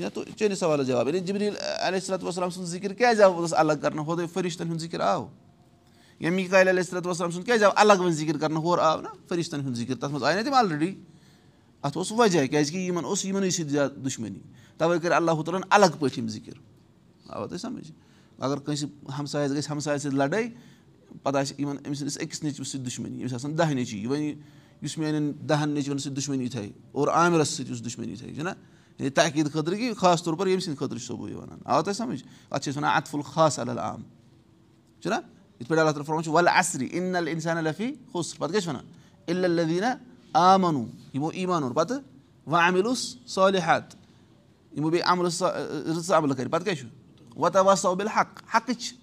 یہِ 0.00 0.10
چھُنہ 0.14 0.36
چٲنِس 0.36 0.58
سوالَس 0.58 0.86
جواب 0.86 1.08
جبریٖل 1.26 1.54
علیہ 1.56 2.00
صلات 2.00 2.24
وسلام 2.24 2.50
سُنٛد 2.50 2.88
یا 6.20 6.30
میٖکایل 6.30 6.68
علیہ 6.68 6.82
صلات 6.82 7.06
وسلام 7.06 7.30
سُنٛد 7.30 7.46
کیٛازِ 7.46 7.64
آو 7.64 7.70
الگ 7.76 8.00
وۄنۍ 8.00 8.12
ذِکِر 8.12 8.38
کَرنہٕ 8.38 8.62
ہورٕ 8.62 8.80
آو 8.82 9.00
نہ 9.00 9.08
فرِشتَن 9.28 9.60
ہُنٛد 9.60 9.76
ذِکِر 9.76 9.94
تَتھ 9.94 10.12
منٛز 10.12 10.22
آے 10.24 10.34
نہ 10.34 10.42
تِم 10.44 10.54
آلریڈی 10.54 10.94
اَتھ 11.82 11.96
اوس 11.96 12.12
وجہ 12.12 12.46
کیٛازِکہِ 12.46 12.86
یِمَن 12.86 13.04
اوس 13.04 13.24
یِمنٕے 13.24 13.50
سۭتۍ 13.50 13.70
زیادٕ 13.70 14.04
دُشمنی 14.04 14.38
تَوَے 14.78 14.98
کٔرۍ 14.98 15.16
اللہ 15.16 15.42
تعالیٰ 15.42 15.60
ہَن 15.60 15.68
الگ 15.70 15.98
پٲٹھۍ 15.98 16.18
یِم 16.18 16.28
ذِکِر 16.28 16.52
آوا 17.28 17.46
تۄہہِ 17.46 17.60
سَمٕجھ 17.60 17.92
اگر 18.38 18.58
کٲنٛسہِ 18.58 18.88
ہمسایَس 19.18 19.52
گژھِ 19.52 19.70
ہمسایَس 19.70 20.02
سۭتۍ 20.02 20.16
لَڑٲے 20.16 20.48
پَتہٕ 21.22 21.40
آسہِ 21.40 21.60
یِمَن 21.60 21.76
أمۍ 21.86 21.94
سٕنٛدِس 21.94 22.18
أکِس 22.20 22.42
نیٚچوِس 22.42 22.68
سۭتۍ 22.68 22.84
دُشمنی 22.84 23.22
أمِس 23.22 23.34
آسان 23.34 23.58
دَہ 23.58 23.72
نیٚچی 23.74 24.06
وۄنۍ 24.06 24.34
یُس 24.82 24.98
میانٮ۪ن 24.98 25.48
دَہَن 25.48 25.70
نیٚچوٮ۪ن 25.70 25.98
سۭتۍ 25.98 26.16
دُشمنی 26.16 26.48
تھایہِ 26.48 26.70
اور 26.92 27.08
عامرَس 27.08 27.48
سۭتۍ 27.48 27.70
یُس 27.70 27.84
دُشمنی 27.84 28.16
تھایہِ 28.16 28.34
چھُنہ 28.36 28.50
یعنی 28.98 29.10
تحقیٖد 29.10 29.52
خٲطرٕ 29.52 29.76
کہِ 29.78 29.96
خاص 29.96 30.22
طور 30.22 30.34
پر 30.34 30.46
ییٚمہِ 30.46 30.62
سٕنٛدِ 30.62 30.78
خٲطرٕ 30.78 30.98
چھُ 30.98 31.06
صبُحٲے 31.06 31.34
وَنان 31.34 31.58
آو 31.64 31.82
تۄہہِ 31.82 31.96
سَمٕجھ 31.96 32.22
اَتھ 32.50 32.64
چھِ 32.64 32.70
أسۍ 32.70 32.76
وَنان 32.78 32.96
اَتفُل 32.96 33.22
خاص 33.22 33.58
عل 33.58 33.78
عام 33.78 34.02
چھُنہ 35.02 35.14
یِتھ 35.60 35.68
پٲٹھۍ 35.68 35.80
اللہ 35.80 35.90
تعالیٰ 35.90 36.06
فرماوان 36.06 36.24
چھُ 36.24 36.32
وَلہٕ 36.32 36.52
اِن 36.92 37.16
ال 37.16 37.28
اِنسان 37.28 37.64
لفی 37.64 37.92
حُس 38.14 38.36
پَتہٕ 38.38 38.52
کیٛاہ 38.52 38.60
چھِ 38.60 38.68
وَنان 38.68 38.86
اِلدیٖنا 39.26 39.94
آ 40.32 40.56
مَنوٗ 40.56 40.86
یِمو 41.14 41.28
ایٖمان 41.28 41.62
اوٚن 41.62 41.74
پَتہٕ 41.74 41.98
وۄنۍ 42.46 42.62
عامِلُس 42.62 43.16
صالِحات 43.26 43.94
یِمو 44.76 44.90
بیٚیہِ 44.90 45.08
عملہٕ 45.08 45.30
رٕژٕ 45.86 46.16
عملہٕ 46.16 46.36
کَرِ 46.36 46.50
پَتہٕ 46.50 46.64
کیٛاہ 46.64 46.76
چھُ 46.76 46.86
حقٕچ 48.54 48.94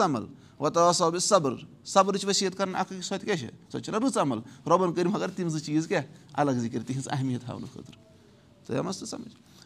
عمل؟ 0.00 0.24
وَتا 0.60 0.84
وا 0.84 0.92
صٲبِل 0.92 1.18
صبر 1.18 1.54
صبرٕچ 1.84 2.24
کَرٕنۍ 2.56 2.80
اَکھ 2.80 2.92
أکِس 2.92 3.06
سۄ 3.06 3.18
تہِ 3.18 3.24
کیٛاہ 3.24 3.36
چھِ 3.36 3.46
سۄ 3.46 3.78
تہِ 3.78 3.82
چھَنہ 3.84 3.96
رٕژ 3.96 4.18
عمل 4.18 4.38
رۄبَن 4.66 4.92
کٔرۍ 4.92 5.10
مگر 5.12 5.28
تِم 5.36 5.48
زٕ 5.48 5.60
چیٖز 5.64 5.86
کیٛاہ 5.88 6.02
الگ 6.32 6.50
ذِکِر 6.50 6.82
تِہِنٛز 6.86 7.08
اہمیت 7.10 7.48
ہاونہٕ 7.48 7.68
خٲطرٕ 7.72 7.96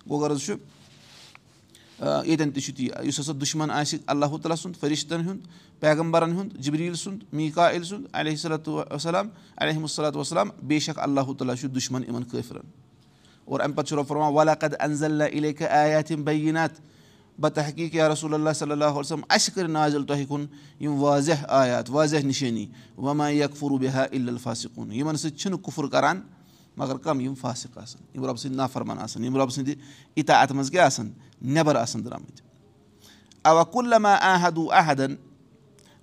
گوٚو 0.09 0.21
غرض 0.21 0.41
چھُ 0.41 0.55
ییٚتٮ۪ن 2.01 2.51
تہِ 2.51 2.63
چھُ 2.63 2.75
تی 2.77 2.89
یُس 3.05 3.21
ہسا 3.21 3.33
دُشمَن 3.41 3.71
آسہِ 3.71 3.99
اللہُ 4.07 4.31
تعالیٰ 4.31 4.57
سُنٛد 4.57 4.81
فرِشتَن 4.81 5.21
ہُنٛد 5.21 5.47
پیغمبرَن 5.81 6.33
ہُنٛد 6.33 6.59
جبریٖل 6.59 6.95
سُنٛد 6.95 7.33
میٖکا 7.33 7.71
عیٖل 7.71 7.85
سُنٛد 7.85 8.05
علیہ 8.13 8.37
صلاتُ 8.37 8.69
وسلام 8.91 9.29
علیہم 9.57 9.83
الصلاتُ 9.83 10.17
وسلام 10.17 10.49
بے 10.63 10.79
شک 10.79 10.99
اللہُ 10.99 11.37
تعالیٰ 11.37 11.57
چھُ 11.57 11.69
دُشمَن 11.69 12.03
یِمَن 12.03 12.25
کٲفرَن۔ 12.25 12.67
اور 13.45 13.61
اَمہِ 13.61 13.77
پَتہٕ 13.77 13.89
چھُ 13.89 13.97
رۄب 13.97 14.07
فرمان 14.09 14.33
وَلقد 14.35 14.75
انزل 14.81 15.21
علیہ 15.21 15.67
آیات 15.67 16.11
یِم 16.11 16.23
بیٖنات۔ 16.23 16.71
بَتہٕ 17.39 17.69
حقیٖق 17.69 17.95
یا 17.95 18.09
رسول 18.09 18.35
اللہ 18.35 18.51
صلی 18.55 18.71
اللہُ 18.71 18.99
وسلم 18.99 19.21
اَسہِ 19.29 19.55
کٔرۍ 19.55 19.69
نازِل 19.69 20.05
تۄہہِ 20.05 20.29
کُن 20.29 20.47
یِم 20.81 21.03
واضح 21.03 21.45
آیات 21.49 21.91
واضح 21.91 22.17
نِشٲنی۔ 22.17 22.67
وما 22.99 23.31
یکفروٗ 23.31 23.79
بِہا 23.79 24.03
الفاسِقُن 24.03 24.93
یِمن 24.93 25.17
سۭتۍ 25.17 25.37
چھِنہٕ 25.37 25.59
کُفُر 25.63 25.87
کران 25.87 26.21
مگر 26.77 26.97
کَم 26.97 27.21
یِم 27.21 27.35
فاسِق 27.35 27.79
آسان 27.79 28.03
یِم 28.15 28.25
رۄبہٕ 28.25 28.37
سٕنٛدۍ 28.37 28.57
نافرمان 28.57 28.99
آسان 28.99 29.25
یِم 29.25 29.37
رۄبہٕ 29.37 29.55
سٕنٛدِ 29.55 29.75
اِتا 30.15 30.41
اَتھ 30.41 30.53
منٛز 30.53 30.71
کیٛاہ 30.71 30.87
آسان 30.87 31.11
نٮ۪بر 31.43 31.77
آسان 31.77 32.05
درٛامٕتۍ 32.05 32.43
اوا 33.45 33.65
کُلما 33.65 34.15
احدوٗ 34.15 34.73
احدن 34.73 35.15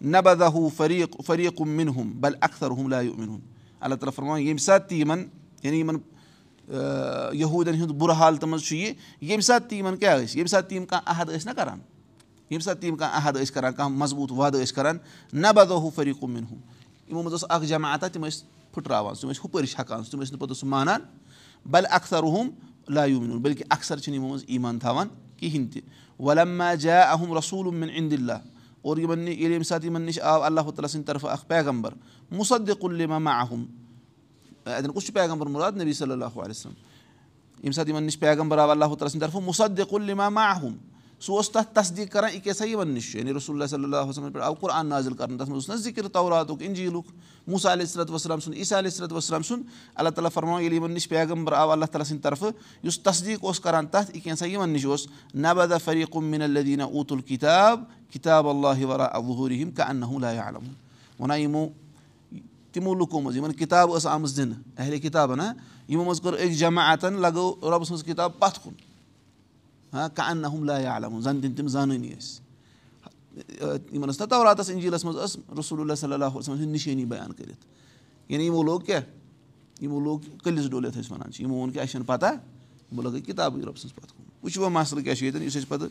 نبدہوٗ 0.01 0.69
فریٖق 0.77 1.21
فریٖقُم 1.25 1.69
مِنہُم 1.69 2.11
بل 2.21 2.33
اختر 2.41 2.71
ہُم 2.71 2.87
لایو 2.89 3.13
مِنہُم 3.13 3.39
اللہ 3.79 3.95
تعالیٰ 3.95 4.13
فرمان 4.15 4.39
ییٚمہِ 4.41 4.59
ساتہٕ 4.59 4.89
تہِ 4.89 4.99
یِمن 4.99 5.23
یعنی 5.63 5.79
یِمن 5.79 5.97
یہوٗدٮ۪ن 7.33 7.81
ہُنٛد 7.81 7.91
بُرٕ 7.91 8.15
حالتہٕ 8.15 8.49
منٛز 8.49 8.63
چھُ 8.63 8.75
یہِ 8.75 8.93
ییٚمہِ 9.21 9.43
ساتہٕ 9.43 9.69
تہِ 9.69 9.77
یِمن 9.77 9.97
کیٛاہ 9.97 10.17
ٲسۍ 10.17 10.35
ییٚمہِ 10.35 10.49
ساتہٕ 10.49 10.69
تہِ 10.69 10.75
یِم 10.77 10.85
کانٛہہ 10.85 11.11
عحد 11.11 11.29
ٲسۍ 11.29 11.45
نہ 11.45 11.51
کران؟ 11.51 11.79
ییٚمہِ 12.49 12.63
ساتہٕ 12.63 12.81
تہِ 12.81 12.89
یِم 12.89 12.95
کانٛہہ 12.95 13.17
عحد 13.17 13.33
ٲسۍ 13.33 13.53
کران 13.53 13.73
کانٛہہ 13.73 13.97
مضبوٗط 13.97 14.31
وادٕ 14.31 14.61
ٲسۍ 14.61 14.75
کران؟ 14.75 14.97
نبدہوٗ 15.33 15.89
فریٖقُم 15.95 16.31
مِنہُم 16.31 16.57
یِمو 17.07 17.21
منٛز 17.21 17.33
اوس 17.33 17.45
اکھ 17.49 17.65
جماعتہ 17.65 18.05
تِم 18.13 18.25
ٲسۍ 18.25 18.45
پھٕٹراوان 18.73 19.15
تِم 19.15 19.29
ٲسۍ 19.29 19.41
ہُپٲرۍ 19.45 19.65
چھکان 19.65 20.03
تِم 20.03 20.21
ٲسۍ 20.21 20.31
نہٕ 20.31 20.39
پوٚتُس 20.39 20.57
سُہ 20.57 20.67
مانان 20.67 21.01
بل 21.65 21.83
اختر 21.89 22.23
ہُم 22.23 22.49
لایو 22.89 23.21
مِنُن 23.21 23.37
بٔلکہِ 23.37 23.65
اکثر 23.69 23.97
چھِنہٕ 23.97 24.17
یِمو 24.17 24.29
منٛز 24.29 24.43
ایٖمان 24.47 24.79
تھاوان 24.79 25.07
کِہینۍ 25.37 25.71
تہِ۔ 25.73 25.81
وَلما 26.19 26.73
جا 26.73 27.01
احم 27.01 27.37
رسوٗل 27.37 27.75
مِن 27.75 27.89
اِندِلہ 27.95 28.33
اور 28.81 28.97
یِمن 28.97 29.19
نِش 29.19 29.29
ییٚلہِ 29.29 29.49
ییٚمہِ 29.49 29.65
ساتہٕ 29.65 29.85
یِمن 29.85 30.01
نِش 30.01 30.19
آو 30.19 30.43
اللہ 30.43 30.61
تعالیٰ 30.61 30.87
سٕنٛدِ 30.87 31.07
طرفہٕ 31.07 31.31
اکھ 31.31 31.45
پیغمبر 31.47 31.93
مُصدِقُلِما 32.31 33.31
احم 33.31 33.65
اَتؠن 34.65 34.91
کُس 34.91 35.05
چھُ 35.05 35.13
پیغمبر 35.13 35.47
مُراد؟ 35.47 35.71
نبی 35.71 35.93
صلی 35.93 36.11
اللہ 36.11 36.25
علیہ 36.25 36.49
وسلم۔ 36.49 36.73
ییٚمہِ 37.57 37.73
ساتہٕ 37.73 37.89
یِمن 37.89 38.03
نِش 38.03 38.19
پیغمبر 38.19 38.57
آو 38.57 38.71
اللہ 38.71 38.85
تعالیٰ 38.85 39.07
سٕنٛدِ 39.07 39.19
طرفہٕ 39.19 39.41
مُصدِقُلِما 39.41 40.25
احم 40.25 40.73
سُہ 41.23 41.35
اوس 41.35 41.49
تَتھ 41.49 41.73
تصدیٖق 41.73 42.11
کران 42.11 42.33
یہِ 42.33 42.41
کیٛاہ 42.43 42.55
سا 42.57 42.65
یِمن 42.67 42.89
نِش 42.93 43.15
یعنی 43.15 43.33
رسول 43.33 43.55
اللہ 43.55 43.67
صلی 43.69 43.83
اللہ 43.83 44.07
وسلمَس 44.07 44.33
پٮ۪ٹھ 44.33 44.43
آو 44.45 44.53
قۄران 44.53 44.87
نازِل 44.87 45.13
کرنہٕ 45.13 45.37
تَتھ 45.39 45.49
منٛز 45.49 45.69
اوس 45.69 45.69
نہ 45.69 45.75
ذِکِر 45.83 46.07
توراتُک 46.07 46.61
اِنجیٖلُک 46.61 47.05
علیہ 47.65 47.85
صلات 47.85 48.11
وسلام 48.11 48.39
سُنٛد 48.39 48.63
صلات 48.63 49.11
وسلام 49.11 49.41
سُنٛد 49.41 49.63
اللہ 49.95 50.09
تعالیٰ 50.09 50.31
فرماو 50.33 50.59
ییٚلہِ 50.59 50.75
یِمن 50.77 50.91
نِش 50.91 51.07
پیغمبر 51.09 51.53
آو 51.53 51.71
اللہ 51.71 51.85
تعالیٰ 51.85 52.07
سٕنٛدِ 52.07 52.23
طرفہٕ 52.23 52.51
یُس 52.83 52.99
تصدیٖق 52.99 53.45
اوس 53.45 53.59
کران 53.59 53.87
تَتھ 53.87 54.15
یہِ 54.15 54.23
کینٛژھا 54.23 54.47
یِمن 54.47 54.69
نِش 54.69 54.85
اوس 54.85 55.07
نبدا 55.35 55.77
فریٖقُم 55.83 56.25
مِن 56.31 56.41
الدیٖنا 56.41 56.83
اوٗتُل 56.83 57.21
کِتاب 57.27 57.83
کِتاب 58.13 58.47
اللہ 58.47 58.85
ورا 58.85 59.05
ابوٗری 59.05 59.63
کا 59.77 59.83
انہُ 59.83 60.19
لا 60.19 60.31
عالم 60.43 60.71
وَنان 61.19 61.39
یِمو 61.39 61.67
تِمو 62.71 62.93
لُکو 62.93 63.21
منٛز 63.21 63.37
یِمن 63.37 63.53
کِتاب 63.53 63.95
ٲس 63.95 64.07
آمٕژ 64.07 64.35
دِنہٕ 64.37 64.55
اہلِ 64.77 65.01
کِتابن 65.01 65.39
ہا 65.39 65.51
یِمو 65.87 66.03
منٛز 66.03 66.21
کٔر 66.21 66.33
أکۍ 66.33 66.55
جماعتن 66.57 67.21
لگٲو 67.21 67.53
رۄبہٕ 67.63 67.85
سٕنٛز 67.85 68.03
کِتاب 68.03 68.39
پتھ 68.39 68.59
کُن 68.63 68.73
ہاں 69.93 70.07
کا 70.15 70.23
انہُم 70.29 70.63
لا 70.63 70.77
عالم 70.93 71.19
زن 71.21 71.43
دِنۍ 71.43 71.55
تِم 71.57 71.67
زانٲنی 71.67 72.13
ٲسۍ 72.13 72.41
یِمن 73.91 74.09
ٲس 74.09 74.21
نہ 74.21 74.25
توراتس 74.29 74.69
انجیٖلس 74.69 75.05
منٛز 75.05 75.17
ٲس 75.17 75.37
رسول 75.59 75.81
اللہ 75.81 75.95
صلی 75.95 76.13
اللہ 76.13 76.25
علیہ 76.25 76.37
وسلم 76.37 76.55
سٕنٛز 76.55 76.71
نِشٲنی 76.71 77.05
بیان 77.05 77.33
کٔرِتھ 77.33 77.65
یعنی 78.31 78.45
یِمو 78.45 78.63
لوگ 78.63 78.79
کیٛاہ 78.79 79.01
یِمو 79.81 79.99
لوگ 79.99 80.19
کٔلِس 80.43 80.69
ڈول 80.69 80.85
یَتھ 80.85 80.97
أسۍ 80.97 81.11
وَنان 81.11 81.31
چھِ 81.31 81.41
یِمو 81.41 81.55
ووٚن 81.55 81.71
کہِ 81.71 81.81
اَسہِ 81.81 81.91
چھَنہٕ 81.91 82.07
پَتہ 82.07 82.25
بہٕ 82.95 83.03
لَگٲے 83.05 83.21
کِتابٕے 83.21 83.61
رۄبہٕ 83.61 83.77
سٕنٛز 83.77 83.95
پَتہٕ 83.95 84.15
کُن. 84.17 84.25
وٕچھو 84.43 84.69
مَسلہٕ 84.69 85.03
کیٛاہ 85.03 85.15
چھُ 85.15 85.23
ییٚتٮ۪ن 85.23 85.43
یُس 85.43 85.55
اَسہِ 85.55 85.67
پَتہٕ 85.69 85.89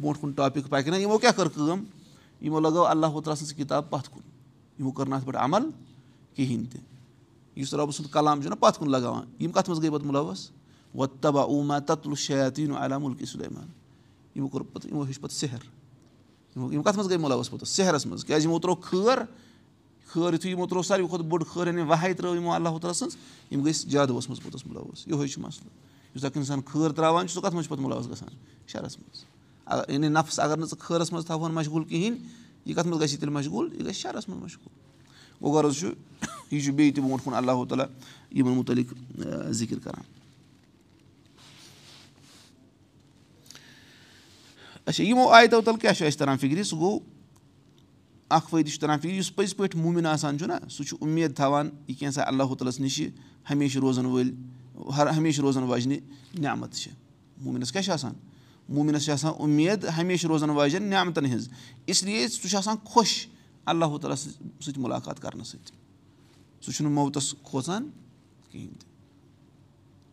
برونٛٹھ 0.00 0.20
کُن 0.20 0.32
ٹاپِک 0.36 0.68
پَکہِ 0.68 0.90
نہ 0.90 0.96
یِمو 0.96 1.18
کیٛاہ 1.18 1.32
کٔر 1.36 1.48
کٲم 1.48 1.84
یِمو 2.40 2.60
لَگٲو 2.60 2.86
اللہ 2.86 3.06
تعالیٰ 3.06 3.36
سٕنٛز 3.36 3.54
کِتاب 3.54 3.90
پَتھ 3.90 4.10
کُن. 4.10 4.22
یِمو 4.78 4.90
کٔر 4.90 5.06
نہٕ 5.06 5.16
اَتھ 5.16 5.26
پٮ۪ٹھ 5.26 5.38
عمل 5.44 5.70
کِہیٖنۍ 6.34 6.66
تہِ 6.70 6.80
یُس 7.56 7.74
رۄبہٕ 7.74 7.92
سُنٛد 7.96 8.12
کلام 8.12 8.42
چھُ 8.42 8.50
نہ 8.50 8.54
پَتھ 8.60 8.78
کُن 8.78 8.90
لگاوان. 8.90 9.24
یِم 9.38 9.52
کَتھ 9.52 9.70
منٛز 9.70 9.82
گٔے 9.82 9.90
پَتہٕ 9.90 10.06
مُلوث 10.06 10.48
وۄنۍ 10.94 11.20
تبا 11.20 11.42
اوما 11.42 11.78
تتلُ 11.78 12.16
شیتیٖن 12.16 12.76
علیٰ 12.76 12.98
مُلکہِ 12.98 13.26
سُلیمان 13.28 13.68
یِمو 14.36 14.48
کوٚر 14.48 14.62
پَتہٕ 14.72 14.90
یِمو 14.90 15.02
ہیوٚچھ 15.02 15.20
پَتہٕ 15.20 15.36
سحر 15.36 15.64
یِمو 16.56 16.72
یِم 16.72 16.82
کَتھ 16.82 16.96
منٛز 16.96 17.08
گٔے 17.08 17.16
مُلوث 17.16 17.50
پوٚتُس 17.50 17.68
سحرَس 17.68 18.06
منٛز 18.06 18.24
کیٛازِ 18.24 18.44
یِمو 18.44 18.58
ترٛوو 18.58 18.80
خٲر 18.80 19.22
خٲر 20.06 20.34
یِتھُے 20.34 20.50
یِمو 20.50 20.66
ترٛوو 20.66 20.82
ساروی 20.82 21.06
کھۄتہٕ 21.08 21.26
بوٚڑ 21.26 21.44
خٲر 21.44 21.66
یعنی 21.66 21.82
وَہے 21.82 22.12
ترٛٲو 22.14 22.34
یِمو 22.34 22.52
اللہ 22.52 22.68
تعالیٰ 22.68 22.94
سٕنٛز 22.94 23.16
یِم 23.50 23.64
گٔژھۍ 23.64 23.88
جادوَس 23.90 24.28
منٛز 24.28 24.42
پوٚتُس 24.42 24.66
مُلوث 24.66 25.06
یِہوے 25.06 25.28
چھُ 25.28 25.40
مَسلہٕ 25.40 25.70
یُس 26.14 26.24
اکھ 26.24 26.36
اِنسان 26.36 26.60
خٲر 26.66 26.92
ترٛاوان 26.92 27.26
چھُ 27.26 27.34
سُہ 27.34 27.40
کَتھ 27.42 27.54
منٛز 27.54 27.66
چھُ 27.66 27.70
پَتہٕ 27.70 27.84
مُلوث 27.84 28.08
گژھان 28.08 28.34
شَرَس 28.66 28.98
منٛز 28.98 29.24
اگر 29.64 29.90
یعنی 29.90 30.08
نفس 30.08 30.40
اگر 30.40 30.56
نہٕ 30.56 30.68
ژٕ 30.68 30.78
خٲرَس 30.80 31.12
منٛز 31.12 31.26
تھاوہون 31.26 31.52
مشغوٗل 31.54 31.84
کِہیٖنۍ 31.84 32.18
یہِ 32.64 32.76
کَتھ 32.76 32.86
منٛز 32.86 33.00
گژھی 33.02 33.16
تیٚلہِ 33.16 33.34
مشغوٗل 33.34 33.72
یہِ 33.72 33.86
گژھِ 33.86 33.96
شَرَس 33.96 34.28
منٛز 34.28 34.42
مشغوٗل 34.42 35.42
گوٚو 35.42 35.52
غرض 35.52 35.76
چھُ 35.78 35.88
یہِ 36.50 36.64
چھُ 36.64 36.72
بیٚیہِ 36.72 36.94
تہِ 36.94 37.04
برونٛٹھ 37.04 37.24
کُن 37.24 37.34
اللہ 37.34 37.64
تعالیٰ 37.68 37.86
یِمن 38.30 38.52
مُتعلِق 38.52 38.94
ذِکِر 39.50 39.78
کران 39.78 40.21
اچھا 44.86 45.04
یِمو 45.04 45.28
آیتو 45.32 45.60
تَل 45.60 45.76
کیاہ 45.80 45.92
چھُ 45.92 46.06
اَسہِ 46.06 46.18
تران 46.18 46.38
فِکرِ 46.38 46.64
سُہ 46.64 46.78
گوٚو 46.78 46.98
اکھ 48.30 48.48
فٲیدٕ 48.50 48.70
چھُ 48.70 48.80
تران 48.80 48.98
فِکرِ 48.98 49.16
یُس 49.16 49.34
پٔزۍ 49.34 49.56
پٲٹھۍ 49.56 49.80
موٗمِن 49.80 50.06
آسان 50.06 50.38
چھُنہ 50.38 50.52
سُہ 50.70 50.84
چھُ 50.84 50.96
اُمید 51.00 51.36
تھاوان 51.36 51.70
یہِ 51.88 51.96
کینٛژھا 51.98 52.22
اللہ 52.26 52.54
تعالیٰ 52.54 52.68
ہَس 52.68 52.80
نِشہِ 52.80 53.08
ہمیشہٕ 53.50 53.80
روزان 53.82 54.06
وٲلۍ 54.06 54.90
ہر 54.96 55.06
ہمیشہٕ 55.16 55.42
روزان 55.44 55.64
واجنہِ 55.64 55.98
نعمت 56.38 56.74
چھِ 56.74 56.90
موٗمِنَس 57.42 57.72
کیاہ 57.72 57.82
چھُ 57.82 57.92
آسان 57.92 58.12
موٗمِنَس 58.68 59.04
چھِ 59.04 59.12
آسان 59.12 59.32
اُمید 59.38 59.84
ہمیشہٕ 59.98 60.28
روزان 60.30 60.50
واجٮ۪ن 60.50 60.82
نعمتَن 60.90 61.26
ہِنٛز 61.26 61.48
اِسلیے 61.86 62.26
سُہ 62.28 62.48
چھُ 62.48 62.56
آسان 62.58 62.76
خۄش 62.84 63.26
اللہ 63.66 63.96
تعالیٰ 64.00 64.16
سۭتۍ 64.16 64.78
مُلاقات 64.78 65.20
کرنہٕ 65.22 65.44
سۭتۍ 65.46 65.74
سُہ 66.60 66.72
چھُنہٕ 66.72 66.92
موتَس 66.92 67.34
کھوژان 67.44 67.88
کِہیٖنۍ 68.50 68.78
تہِ 68.78 68.86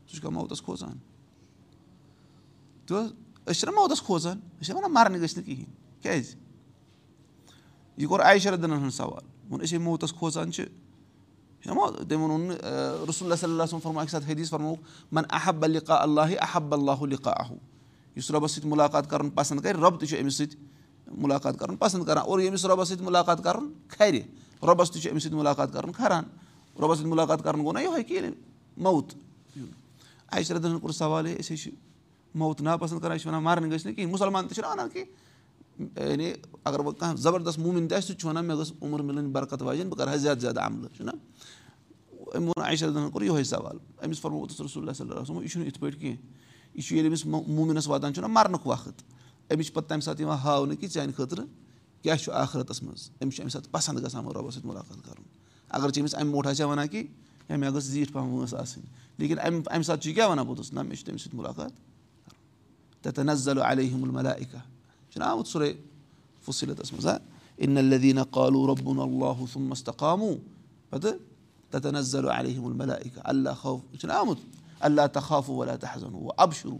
سُہ 0.07 0.15
چھُ 0.15 0.21
کانٛہہ 0.21 0.39
موتَس 0.39 0.61
کھوژان 0.61 0.97
تہٕ 2.85 3.07
أسۍ 3.45 3.59
چھِنہ 3.59 3.71
موتَس 3.75 4.01
کھوژان 4.01 4.39
أسۍ 4.39 4.65
چھِ 4.65 4.75
وَنان 4.75 4.93
مَرنہٕ 4.93 5.21
گٔژھۍ 5.21 5.37
نہٕ 5.37 5.45
کِہیٖنۍ 5.45 6.01
کیازِ 6.01 6.35
یہِ 7.97 8.07
کوٚر 8.07 8.21
عایشَردِنَن 8.21 8.71
ہُنٛد 8.71 8.93
سوال 8.93 9.25
ووٚن 9.49 9.61
أسۍ 9.61 9.73
ہے 9.73 9.77
موتَس 9.77 10.13
کھوژان 10.13 10.51
چھِ 10.51 10.65
تٔمۍ 11.63 11.75
ووٚنُن 12.11 12.47
نہٕ 12.47 13.09
رسول 13.09 13.35
صلی 13.35 13.51
اللہ 13.51 13.77
فرمو 13.83 13.99
اَکہِ 13.99 14.09
ساتہٕ 14.11 14.29
حدیٖث 14.29 14.49
فرموکھ 14.49 14.81
من 15.11 15.23
احب 15.29 15.65
لِقا 15.65 16.01
اللہ 16.01 16.35
احب 16.41 16.73
اللہُ 16.73 17.07
لِقا 17.07 17.31
اہوٗ 17.31 17.57
یُس 18.15 18.31
رۄبَس 18.31 18.51
سۭتۍ 18.51 18.67
مُلاقات 18.69 19.09
کَرُن 19.09 19.29
پَسنٛد 19.29 19.63
کَرِ 19.63 19.75
رۄب 19.75 19.99
تہِ 19.99 20.09
چھُ 20.09 20.19
أمِس 20.21 20.37
سۭتۍ 20.37 20.57
مُلاقات 21.07 21.59
کَرُن 21.59 21.75
پَسنٛد 21.75 22.05
کَران 22.05 22.23
اور 22.25 22.39
ییٚمِس 22.39 22.65
رۄبَس 22.65 22.87
سۭتۍ 22.89 23.03
مُلاقات 23.03 23.43
کَرُن 23.43 23.71
کھرِ 23.87 24.21
رۄبَس 24.67 24.91
تہِ 24.91 25.01
چھُ 25.01 25.11
أمِس 25.11 25.23
سۭتۍ 25.23 25.35
مُلاقات 25.35 25.73
کَرُن 25.73 25.91
کھَران 25.91 26.23
رۄبَس 26.79 26.97
سۭتۍ 26.97 27.09
مُلاقات 27.09 27.43
کَرُن 27.43 27.59
گوٚو 27.59 27.73
نہ 27.73 27.79
یِہوے 27.79 28.03
کہِ 28.03 28.13
ییٚلہِ 28.13 28.33
موت. 28.77 29.13
عایشردَن 30.31 30.79
کوٚر 30.79 30.91
سوال 30.91 31.27
ہے 31.27 31.35
أسۍ 31.39 31.53
حظ 31.53 31.61
چھِ 31.61 31.71
موت 32.35 32.61
ناپَسنٛد 32.61 33.01
کَران 33.01 33.15
أسۍ 33.15 33.21
چھِ 33.21 33.27
وَنان 33.27 33.43
مَرنہٕ 33.43 33.71
گٔژھۍ 33.71 33.85
نہٕ 33.85 33.95
کِہیٖنۍ 33.95 34.11
مُسلمان 34.11 34.47
تہِ 34.47 34.55
چھِنہ 34.55 34.67
وَنان 34.67 34.89
کہِ 34.89 35.03
یعنی 36.09 36.31
اگر 36.63 36.79
بہٕ 36.79 36.93
کانٛہہ 36.99 37.15
زَبردست 37.21 37.59
موٗمِن 37.59 37.87
تہِ 37.87 37.97
آسہِ 37.97 38.07
سُہ 38.07 38.13
تہِ 38.13 38.19
چھُ 38.21 38.27
وَنان 38.27 38.45
مےٚ 38.45 38.57
گٔژھ 38.57 38.73
عُمر 38.81 38.99
مِلٕنۍ 38.99 39.31
برکت 39.31 39.61
واجٮ۪ن 39.61 39.89
بہٕ 39.89 39.97
کَرٕ 39.97 40.07
ہا 40.07 40.15
زیادٕ 40.15 40.39
زیادٕ 40.41 40.65
عملہٕ 40.65 40.95
چھُنہ 40.95 41.11
أمۍ 42.35 42.45
ووٚن 42.45 42.63
عایشردَن 42.63 43.09
کوٚر 43.11 43.23
یِہوے 43.23 43.43
سوال 43.43 43.77
أمِس 44.05 44.19
فرموتُس 44.21 44.61
رسول 44.61 44.93
صلی 44.93 45.09
اللہ 45.09 45.23
صٲب 45.23 45.41
یہِ 45.41 45.49
چھُنہٕ 45.49 45.67
یِتھ 45.67 45.79
پٲٹھۍ 45.79 45.99
کینٛہہ 45.99 46.17
یہِ 46.75 46.83
چھُ 46.83 46.95
ییٚلہِ 46.95 47.09
أمِس 47.09 47.25
موٗمِنَس 47.25 47.87
واتان 47.87 48.13
چھُنہ 48.13 48.27
مَرنُک 48.27 48.67
وقت 48.67 49.01
أمِس 49.53 49.65
چھِ 49.65 49.73
پَتہٕ 49.73 49.89
تَمہِ 49.89 50.03
ساتہٕ 50.03 50.21
یِوان 50.21 50.37
ہاونہٕ 50.43 50.77
کہِ 50.79 50.89
چانہِ 50.89 51.15
خٲطرٕ 51.15 51.45
کیاہ 52.01 52.15
چھُ 52.15 52.31
آخرَتَس 52.33 52.83
منٛز 52.83 53.09
أمِس 53.21 53.35
چھُ 53.35 53.41
اَمہِ 53.41 53.51
ساتہٕ 53.51 53.71
پَسنٛد 53.71 54.03
گژھان 54.05 54.25
وۄنۍ 54.25 54.35
رۄبَس 54.35 54.53
سۭتۍ 54.55 54.67
مُلاقات 54.67 55.05
کَرُن 55.05 55.23
اگر 55.69 55.89
ژےٚ 55.89 56.01
أمِس 56.01 56.15
اَمہِ 56.15 56.31
برونٛٹھ 56.31 56.47
آسہِ 56.47 56.63
ہا 56.63 56.69
وَنان 56.69 56.87
کہِ 56.87 57.07
ہے 57.49 57.57
مےٚ 57.57 57.71
گٔژھ 57.71 57.83
زیٖٹھ 57.85 58.11
پَہَم 58.11 58.33
وٲنٛس 58.33 58.53
آسٕنۍ 58.53 58.85
لیکِن 59.17 59.39
اَمہِ 59.39 59.61
اَمہِ 59.67 59.85
ساتہٕ 59.85 60.01
چھُ 60.01 60.09
یہِ 60.09 60.15
کیاہ 60.15 60.29
وَنان 60.29 60.45
پوٚتُس 60.45 60.73
نہ 60.73 60.81
مےٚ 60.81 60.95
چھُ 60.95 61.05
تٔمِس 61.05 61.21
سۭتۍ 61.21 61.35
مُلاقات 61.35 61.71
تَتٮ۪ن 63.01 63.25
نہ 63.25 63.31
زَلو 63.31 63.61
علیہم 63.65 64.03
الملایکا 64.03 64.59
چھُنہ 65.11 65.23
آمُت 65.23 65.47
سورُے 65.47 65.73
فصیٖلتَس 66.45 66.93
منٛز 66.93 67.07
پَتہٕ 70.89 71.17
تَتٮ۪ن 71.71 71.93
نہ 71.93 71.99
زَلو 72.11 72.29
علیہم 72.33 72.65
الملایکا 72.65 73.21
اللہ 73.23 73.53
خوف 73.61 73.81
چھُنہ 73.99 74.13
آمُت 74.13 74.37
اللہ 74.87 75.07
تخاف 75.13 75.49
ولا 75.49 75.75
تحزن 75.75 76.15
اب 76.37 76.53
شروٗع 76.55 76.77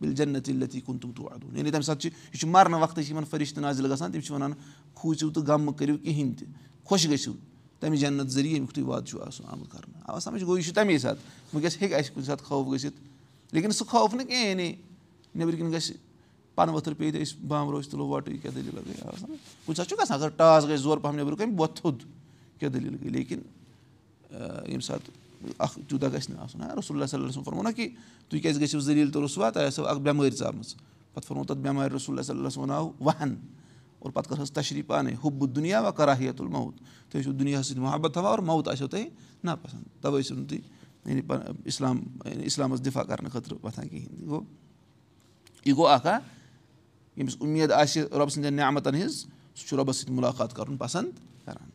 بِل 0.00 0.14
جنت 0.14 0.48
لٔتی 0.48 0.80
کُن 0.80 0.98
تِم 0.98 1.10
تور 1.16 1.30
اَدُن 1.32 1.56
یعنی 1.56 1.70
تَمہِ 1.70 1.84
ساتہٕ 1.84 2.00
چھِ 2.00 2.10
یہِ 2.10 2.40
چھُ 2.40 2.48
مَرنہٕ 2.48 2.80
وقتہٕ 2.82 3.02
چھِ 3.04 3.10
یِمَن 3.10 3.24
فرِشتہٕ 3.30 3.62
نازِل 3.62 3.92
گژھان 3.92 4.12
تِم 4.12 4.20
چھِ 4.20 4.32
وَنان 4.34 4.52
کھوٗژِو 4.94 5.30
تہٕ 5.30 5.44
غم 5.48 5.64
مہٕ 5.64 5.76
کٔرِو 5.78 5.96
کِہیٖنۍ 5.98 6.34
تہِ 6.38 6.46
خۄش 6.88 7.08
گٔژھِو 7.10 7.32
تَمہِ 7.80 7.98
جنت 7.98 8.28
ذٔریعہٕ 8.30 8.52
ییٚمیُک 8.52 8.72
تُہۍ 8.74 8.84
وادٕ 8.84 9.06
چھُو 9.06 9.22
آسُن 9.26 9.44
آمُت 9.52 9.70
کَرنہٕ 9.72 10.02
اَوا 10.08 10.20
سَمجھ 10.20 10.44
گوٚو 10.44 10.56
یہِ 10.58 10.64
چھُ 10.64 10.74
تَمے 10.74 10.98
ساتہٕ 10.98 11.22
وٕنکٮ۪س 11.54 11.76
ہیٚکہِ 11.80 11.98
اَسہِ 11.98 12.14
کُنہِ 12.14 12.26
ساتہٕ 12.26 12.46
خوف 12.46 12.66
گٔژھِتھ 12.72 12.96
لیکِن 13.54 13.70
سُہ 13.70 13.84
خوف 13.90 14.14
نہٕ 14.14 14.30
یعنی 14.30 14.72
نیٚبرۍ 15.34 15.56
کِنۍ 15.58 15.72
گژھِ 15.72 15.92
پَنہٕ 16.54 16.74
ؤتھٕر 16.74 16.94
پیٚیہِ 16.94 17.12
تہٕ 17.12 17.22
أسۍ 17.22 17.46
بامبرو 17.48 17.78
أسۍ 17.78 17.90
تُلو 17.90 18.06
وۄٹہٕ 18.06 18.32
یہِ 18.32 18.42
کیٛاہ 18.42 18.54
دٔلیٖل 18.54 18.76
گٔے 18.76 18.94
کُنہِ 19.66 19.76
ساتہٕ 19.76 19.88
چھُ 19.88 19.96
گژھان 19.98 20.18
اگر 20.18 20.28
ٹاس 20.36 20.64
گژھِ 20.64 20.76
زورٕ 20.82 21.02
پَہَم 21.02 21.14
نیٚبرٕ 21.16 21.36
کَنۍ 21.38 21.56
بۄتھ 21.56 21.80
تھوٚد 21.80 21.98
کیٛاہ 22.58 22.72
دٔلیٖل 22.72 22.96
گٔے 23.02 23.10
لیکِن 23.10 23.40
ییٚمہِ 24.30 24.82
ساتہٕ 24.82 25.20
اَکھ 25.58 25.78
تیوٗتاہ 25.88 26.08
گژھِ 26.12 26.30
نہٕ 26.30 26.42
آسُن 26.42 26.62
ہا 26.62 26.74
رسول 26.78 27.06
صلی 27.06 27.22
اللہ 27.22 27.42
فرمو 27.44 27.62
نہ 27.62 27.68
کہِ 27.76 27.88
تُہۍ 28.28 28.40
کیازِ 28.42 28.60
گٔژھِو 28.60 28.80
ذٔریعہٕ 28.80 29.12
تہٕ 29.12 29.22
رُسوا 29.22 29.50
تۄہہِ 29.50 29.66
آسیو 29.66 29.86
اکھ 29.86 30.00
بٮ۪مٲرۍ 30.00 30.36
ژامٕژ 30.38 30.74
پَتہٕ 31.14 31.28
فونو 31.28 31.44
تَتھ 31.44 31.58
بٮ۪مارِ 31.58 31.92
رسول 31.92 32.22
صلی 32.22 32.38
اللہ 32.38 32.58
وَناو 32.58 32.90
وَہن 33.00 33.34
اور 33.98 34.10
پَتہٕ 34.10 34.28
کٔرہَس 34.30 34.52
تشریٖف 34.52 34.86
پانَے 34.86 35.14
حُبہٕ 35.24 35.48
دُنیا 35.54 35.80
وَ 35.80 35.90
کَراہیت 35.96 36.36
تُل 36.38 36.46
موت 36.46 36.74
تُہۍ 37.10 37.20
ٲسِو 37.20 37.32
دُنیاہَس 37.32 37.66
سۭتۍ 37.66 37.80
محبت 37.80 38.12
تھاوان 38.12 38.30
اور 38.30 38.38
موت 38.38 38.68
آسیو 38.68 38.88
تۄہہِ 38.88 39.08
ناپَسنٛد 39.44 40.02
تَوَے 40.02 40.20
ٲسِو 40.20 40.34
نہٕ 40.34 40.48
تُہۍ 40.48 40.60
یعنی 41.06 41.22
اِسلام 41.64 42.00
اِسلامَس 42.24 42.84
دِفاع 42.84 43.02
کَرنہٕ 43.02 43.32
خٲطرٕ 43.32 43.58
وۄتھان 43.62 43.88
کِہیٖنۍ 43.88 44.26
گوٚو 44.26 44.44
یہِ 45.64 45.76
گوٚو 45.76 45.86
اَکھ 45.86 46.06
اَکھ 46.06 46.24
ییٚمِس 47.16 47.36
اُمید 47.40 47.72
آسہِ 47.72 48.02
رۄبہٕ 48.02 48.28
سٕنٛدٮ۪ن 48.28 48.54
نعمتَن 48.54 48.94
ہِنٛز 48.94 49.14
سُہ 49.54 49.66
چھُ 49.66 49.76
رۄبَس 49.78 49.96
سۭتۍ 49.96 50.12
مُلاقات 50.14 50.54
کَرُن 50.56 50.76
پَسنٛد 50.76 51.44
کَران 51.44 51.70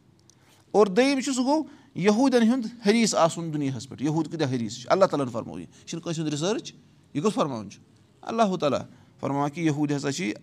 اور 0.71 0.87
دوٚیِم 0.87 1.19
چھُ 1.19 1.33
سُہ 1.33 1.43
گوٚو 1.45 1.63
یہوٗدٮ۪ن 1.95 2.49
ہُنٛد 2.49 2.65
حریٖث 2.87 3.15
آسُن 3.15 3.53
دُنیاہَس 3.53 3.89
پٮ۪ٹھ 3.89 4.03
یہوٗد 4.03 4.31
کۭتیاہ 4.31 4.49
حریٖث 4.53 4.75
چھِ 4.77 4.89
اللہ 4.91 5.05
تعالیٰ 5.05 5.25
ہَن 5.25 5.31
فرمو 5.31 5.59
یہِ 5.59 5.67
چھُنہٕ 5.85 6.03
کٲنٛسہِ 6.03 6.21
ہُنٛد 6.21 6.33
رِسٲرٕچ 6.33 6.73
یہِ 7.13 7.23
کُس 7.23 7.33
فرماوُن 7.33 7.69
چھُ 7.69 7.81
اللہُ 8.21 8.57
تعالیٰ 8.59 8.79
فرماوان 9.19 9.49
کہِ 9.49 9.65
یہوٗد 9.65 9.91
ہسا 9.91 10.11
چھِ 10.11 10.33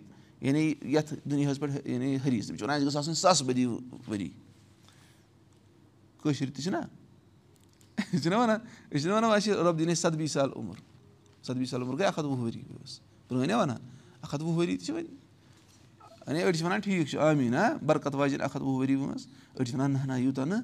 یعنی 0.41 0.73
یَتھ 0.81 1.13
دُنیاہَس 1.29 1.59
پٮ۪ٹھ 1.59 1.87
یعنی 1.87 2.15
حریٖث 2.25 2.47
تِم 2.47 2.55
چھِ 2.55 2.63
وَنان 2.63 2.75
اَسہِ 2.75 2.87
گٔژھ 2.87 2.97
آسٕنۍ 2.97 3.15
ساسہٕ 3.15 3.45
بٔدی 3.47 3.65
ؤری 3.65 4.29
کٲشِر 6.23 6.49
تہِ 6.55 6.63
چھِنہ 6.63 6.77
أسۍ 7.97 8.21
چھِنہ 8.21 8.35
وَنان 8.35 8.59
أسۍ 8.91 8.99
چھِنہ 8.99 9.13
وَنان 9.13 9.31
اَسہِ 9.31 9.53
رۄب 9.53 9.79
دِنۍ 9.79 9.91
اَسہِ 9.91 10.01
سَدبی 10.01 10.27
سال 10.27 10.49
عُمر 10.55 10.75
سَدبی 11.43 11.65
سال 11.65 11.81
عُمر 11.81 11.95
گٔے 11.95 12.05
اَکھ 12.05 12.19
ہَتھ 12.19 12.27
وُہ 12.27 12.41
ؤری 12.41 12.61
ٲس 12.83 12.99
پرٛٲنۍ 13.27 13.49
یا 13.49 13.57
وَنان 13.57 13.77
اَکھ 14.21 14.35
ہَتھ 14.35 14.43
وُہ 14.43 14.55
ؤری 14.57 14.77
تہِ 14.77 14.85
چھِ 14.85 14.93
وۄنۍ 14.93 16.43
أڑۍ 16.43 16.53
چھِ 16.53 16.63
وَنان 16.65 16.79
ٹھیٖک 16.79 17.07
چھُ 17.09 17.19
آمیٖن 17.19 17.53
ہا 17.53 17.67
برکت 17.85 18.15
واجٮ۪ن 18.15 18.41
اَکھ 18.41 18.55
ہَتھ 18.55 18.63
وُہ 18.63 18.77
ؤری 18.81 18.95
وٲنٛس 18.95 19.27
أڑۍ 19.57 19.65
چھِ 19.65 19.73
وَنان 19.73 19.91
نہ 19.91 20.05
نہ 20.05 20.19
یوٗتاہ 20.19 20.45
نہٕ 20.45 20.61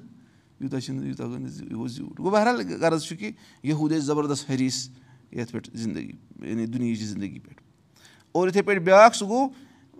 یوٗتاہ 0.60 0.80
چھُنہٕ 0.80 1.06
یوٗتاہ 1.06 1.26
یہِ 1.26 1.88
زیوٗٹھ 1.88 2.20
گوٚو 2.20 2.30
بہرحال 2.30 2.60
غرض 2.80 3.02
چھُ 3.04 3.16
کہِ 3.18 3.32
یہوٗد 3.62 3.92
ٲسۍ 3.92 4.04
زَبردست 4.06 4.50
حریٖث 4.50 4.88
یَتھ 5.32 5.52
پٮ۪ٹھ 5.52 5.70
زندگی 5.74 6.12
یعنی 6.42 6.66
دُنہِچہِ 6.66 7.06
زندگی 7.06 7.38
پٮ۪ٹھ 7.38 7.60
اور 8.32 8.48
یِتھَے 8.48 8.62
پٲٹھۍ 8.62 8.84
بیٛاکھ 8.84 9.16
سُہ 9.16 9.28
گوٚو 9.28 9.48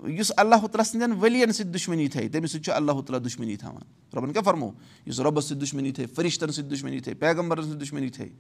یُس 0.09 0.33
اللہ 0.37 0.55
سٕنٛدٮ۪ن 0.55 1.13
ؤلِیَن 1.23 1.53
سۭتۍ 1.53 1.73
دُشمنی 1.73 2.09
تھایہِ 2.09 2.31
تٔمِس 2.33 2.53
سۭتۍ 2.53 2.65
چھُ 2.65 2.73
اللہ 2.75 2.93
تعالیٰ 2.93 3.25
دُشمنی 3.25 3.57
تھاوان 3.57 3.83
رۄبَن 4.15 4.33
کیٛاہ 4.33 4.45
فرمو؟ 4.45 4.71
یُس 5.07 5.21
رۄبَس 5.21 5.45
سۭتۍ 5.45 5.61
دُشمنی 5.61 5.93
تھایہِ 5.93 6.15
فرِشتَن 6.15 6.53
سۭتۍ 6.53 6.71
دُشمنی 6.71 7.01
تھایہِ 7.01 7.19
پیغمبرَن 7.21 7.65
سۭتۍ 7.65 7.81
دُشمنی 7.81 8.09
تھایہِ 8.09 8.31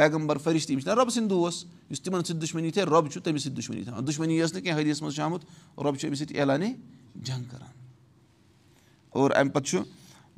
پیغمبر 0.00 0.38
فرِشتہٕ 0.38 0.72
یِم 0.72 0.80
چھِنہ 0.80 0.94
رۄبہٕ 0.94 1.10
سٕنٛدۍ 1.14 1.28
دوس 1.30 1.64
یُس 1.90 2.00
تِمَن 2.02 2.24
سۭتۍ 2.24 2.40
دُشمنی 2.40 2.70
تھایہِ 2.70 2.88
رۄب 2.88 3.10
چھُ 3.12 3.22
تٔمِس 3.22 3.42
سۭتۍ 3.42 3.56
دُشمنی 3.56 3.82
تھاوان 3.84 4.06
دُشمنی 4.06 4.40
ٲس 4.42 4.52
نہٕ 4.54 4.62
کینٛہہ 4.62 4.80
ۂریَس 4.80 5.02
منٛز 5.02 5.20
آمُت 5.20 5.44
رۄب 5.78 5.96
چھُ 5.96 6.08
أمِس 6.08 6.18
سۭتۍ 6.18 6.38
اعلانہِ 6.38 6.72
جنٛگ 7.14 7.44
کَران 7.50 7.72
اور 9.10 9.30
اَمہِ 9.30 9.52
پَتہٕ 9.52 9.68
چھُ 9.70 9.78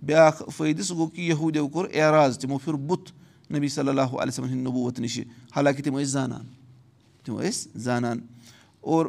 بیٛاکھ 0.03 0.43
فٲیدٕ 0.57 0.83
سُہ 0.83 0.97
گوٚو 0.97 1.07
کہِ 1.07 1.29
یہوٗدیو 1.29 1.69
کوٚر 1.69 1.87
اعراض. 1.95 2.39
تِمو 2.39 2.59
پھِر 2.59 2.75
بُتھ 2.75 3.13
نبی 3.53 3.69
صلی 3.69 3.89
اللہُ 3.89 4.21
علیہ 4.21 4.29
وسلم 4.29 4.49
ہِنٛدِ 4.49 4.67
نبوٗت 4.67 5.01
نِشہِ 5.01 5.25
حالانکہِ 5.57 5.85
تِم 5.85 5.97
ٲسۍ 5.97 6.05
زانان. 6.05 6.47
تِم 7.25 7.41
ٲسۍ 7.41 7.69
زانان. 7.75 8.21
اور 8.81 9.07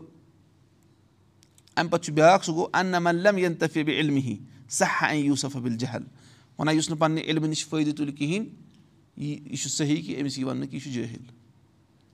اَمہِ 1.76 1.92
پَتہٕ 1.92 2.04
چھُ 2.06 2.14
بیٛاکھ 2.14 2.46
سُہ 2.46 2.54
گوٚو 2.56 2.68
اَن 2.74 3.04
ملم 3.04 3.38
ین 3.38 3.56
تفیٖبہِ 3.56 4.00
علمہِ 4.00 4.38
سہ 4.70 5.14
یوٗسف 5.14 5.56
ابِل 5.56 5.78
جہل 5.78 6.04
وَنان 6.60 6.76
یُس 6.76 6.90
نہٕ 6.90 7.00
پَننہِ 7.00 7.24
علمہٕ 7.28 7.50
نِش 7.50 7.68
فٲیدٕ 7.68 7.98
تُلہِ 7.98 8.18
کِہیٖنۍ 8.18 8.50
یہِ 9.18 9.58
چھُ 9.58 9.70
صحیح 9.70 10.02
کہِ 10.04 10.22
أمِس 10.22 10.38
یی 10.38 10.44
وَننہٕ 10.44 10.70
کہِ 10.70 10.76
یہِ 10.76 10.84
چھُ 10.84 10.92
جٲہِل 10.94 11.24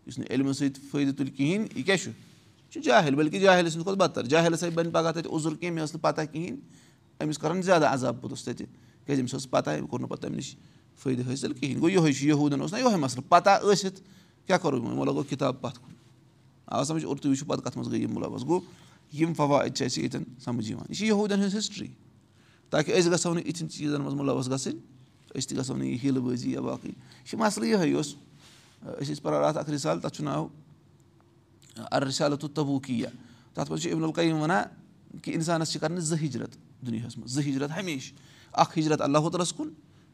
یُس 0.07 0.17
نہٕ 0.17 0.27
علمہٕ 0.29 0.53
سۭتۍ 0.53 0.81
فٲیدٕ 0.91 1.17
تُلہِ 1.17 1.35
کِہیٖنۍ 1.35 1.67
یہِ 1.75 1.85
کیاہ 1.85 1.97
چھُ 1.97 2.09
یہِ 2.09 2.71
چھُ 2.71 2.81
جاہِل 2.83 3.15
بٔلکہِ 3.15 3.41
جاہِل 3.41 3.69
سٕنٛدِ 3.69 3.83
کھۄتہٕ 3.83 4.07
بدتر 4.07 4.25
جاہِلَس 4.25 4.63
ہَے 4.63 4.69
بَنہِ 4.69 4.91
پَگاہ 4.91 5.11
تَتہِ 5.11 5.31
عُضر 5.31 5.55
کینٛہہ 5.55 5.75
مےٚ 5.75 5.83
ٲس 5.83 5.93
نہٕ 5.95 6.01
پَتہ 6.01 6.21
کِہیٖنۍ 6.31 6.57
أمِس 7.23 7.37
کَرَن 7.37 7.61
زیادٕ 7.61 7.93
عذاب 7.93 8.21
پوٚتُس 8.21 8.43
تَتہِ 8.43 8.65
کیٛازِ 9.05 9.21
أمِس 9.21 9.33
ٲس 9.35 9.49
پَتہ 9.49 9.69
أمۍ 9.69 9.87
کوٚر 9.87 9.99
نہٕ 9.99 10.09
پَتہٕ 10.09 10.21
تَمہِ 10.29 10.35
نِش 10.37 10.55
فٲیدٕ 11.01 11.27
حٲصِل 11.27 11.53
کِہیٖنۍ 11.53 11.81
گوٚو 11.81 11.89
یِہوے 11.89 12.13
چھُ 12.13 12.27
یہوٗدَن 12.27 12.61
اوس 12.61 12.73
نہ 12.73 12.79
یِہوے 12.79 12.95
مَسلہٕ 12.95 13.29
پَتہ 13.29 13.59
ٲسِتھ 13.63 14.01
کیاہ 14.47 14.57
کَرو 14.57 14.77
یِمو 14.77 15.05
لَگو 15.05 15.23
کِتاب 15.29 15.61
پَتھ 15.61 15.79
کُن 15.79 15.93
آ 16.67 16.83
سَمجھ 16.83 17.05
اور 17.05 17.17
تُہۍ 17.17 17.31
وٕچھِو 17.31 17.45
پَتہٕ 17.45 17.63
کَتھ 17.63 17.77
منٛز 17.77 17.91
گٔے 17.91 17.99
یِم 17.99 18.13
مُلوَث 18.13 18.43
گوٚو 18.47 18.59
یِم 19.13 19.33
فوائد 19.33 19.73
چھِ 19.75 19.85
اَسہِ 19.85 20.01
ییٚتٮ۪ن 20.01 20.23
سَمجھ 20.43 20.69
یِوان 20.71 20.85
یہِ 20.89 20.97
چھِ 20.97 21.11
ہٕنٛز 21.11 21.55
ہِسٹرٛی 21.55 21.87
تاکہِ 22.69 22.99
أسۍ 22.99 23.11
گژھو 23.11 23.33
نہٕ 23.33 23.45
یِتھٮ۪ن 23.47 23.69
چیٖزَن 23.69 24.01
منٛز 24.01 24.13
مُلوَث 24.13 24.49
گژھٕنۍ 24.49 24.79
أسۍ 25.35 25.47
تہِ 25.47 25.57
گژھو 25.57 25.75
نہٕ 25.75 25.87
یہِ 25.87 25.97
ہِل 26.03 26.19
بٲزی 26.19 26.51
یا 26.51 26.61
باقٕے 26.61 26.87
یہِ 26.87 27.27
چھِ 27.27 27.37
مَسلہٕ 27.39 27.67
یِہوے 27.67 27.93
اوس 27.93 28.15
أسۍ 28.81 29.13
ٲسۍ 29.13 29.21
پَران 29.23 29.43
اَتھ 29.43 29.57
اَکھ 29.57 29.69
رِسال 29.69 29.99
تَتھ 29.99 30.15
چھُ 30.15 30.23
ناو 30.23 30.47
اَررِسالتُ 31.91 32.47
تبوٗکِیا 32.53 33.09
تَتھ 33.53 33.71
منٛز 33.71 33.81
چھُ 33.81 33.91
اِبن 33.91 34.03
القیٖم 34.03 34.41
وَنان 34.41 34.63
کہِ 35.21 35.33
اِنسانَس 35.33 35.71
چھِ 35.71 35.79
کَرنہِ 35.81 35.99
زٕ 35.99 36.17
ہِجرت 36.21 36.57
دُنیاہَس 36.85 37.17
منٛز 37.17 37.31
زٕ 37.33 37.43
ہِجرت 37.47 37.69
ہمیشہِ 37.77 38.13
اَکھ 38.53 38.77
ہِجرت 38.79 39.01
اللہ 39.01 39.17
تعالیٰ 39.17 39.41
ہَس 39.41 39.53
کُن 39.53 39.69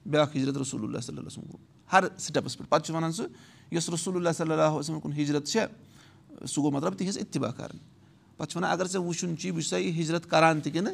بیٛاکھ 0.05 0.37
ہِجرت 0.37 0.57
رسول 0.57 0.83
اللہ 0.83 0.99
صلی 0.99 1.17
اللہ 1.17 1.27
وسلم 1.27 1.51
کُن 1.51 1.61
ہر 1.93 2.03
سِٹٮ۪پَس 2.17 2.57
پٮ۪ٹھ 2.57 2.69
پَتہٕ 2.69 2.85
چھُ 2.85 2.95
وَنان 2.95 3.11
سُہ 3.11 3.25
یۄس 3.71 3.89
رسول 3.89 4.15
اللہ 4.15 4.29
صلی 4.37 4.51
اللہ 4.51 4.73
وسلم 4.75 4.99
کُن 4.99 5.13
ہِجرت 5.13 5.47
چھےٚ 5.47 5.67
سُہ 6.47 6.61
گوٚو 6.61 6.71
مطلب 6.71 6.93
تِہِنٛز 6.97 7.17
اِتباع 7.17 7.51
کَرٕنۍ 7.51 7.79
پَتہٕ 8.37 8.49
چھِ 8.49 8.57
وَنان 8.57 8.71
اگر 8.71 8.87
ژےٚ 8.87 9.01
وٕچھُن 9.01 9.37
چی 9.37 9.51
بہٕ 9.51 9.61
چھُسا 9.61 9.77
یہِ 9.77 9.99
ہِجرت 9.99 10.29
کَران 10.29 10.61
تہِ 10.61 10.73
کِنہٕ 10.73 10.93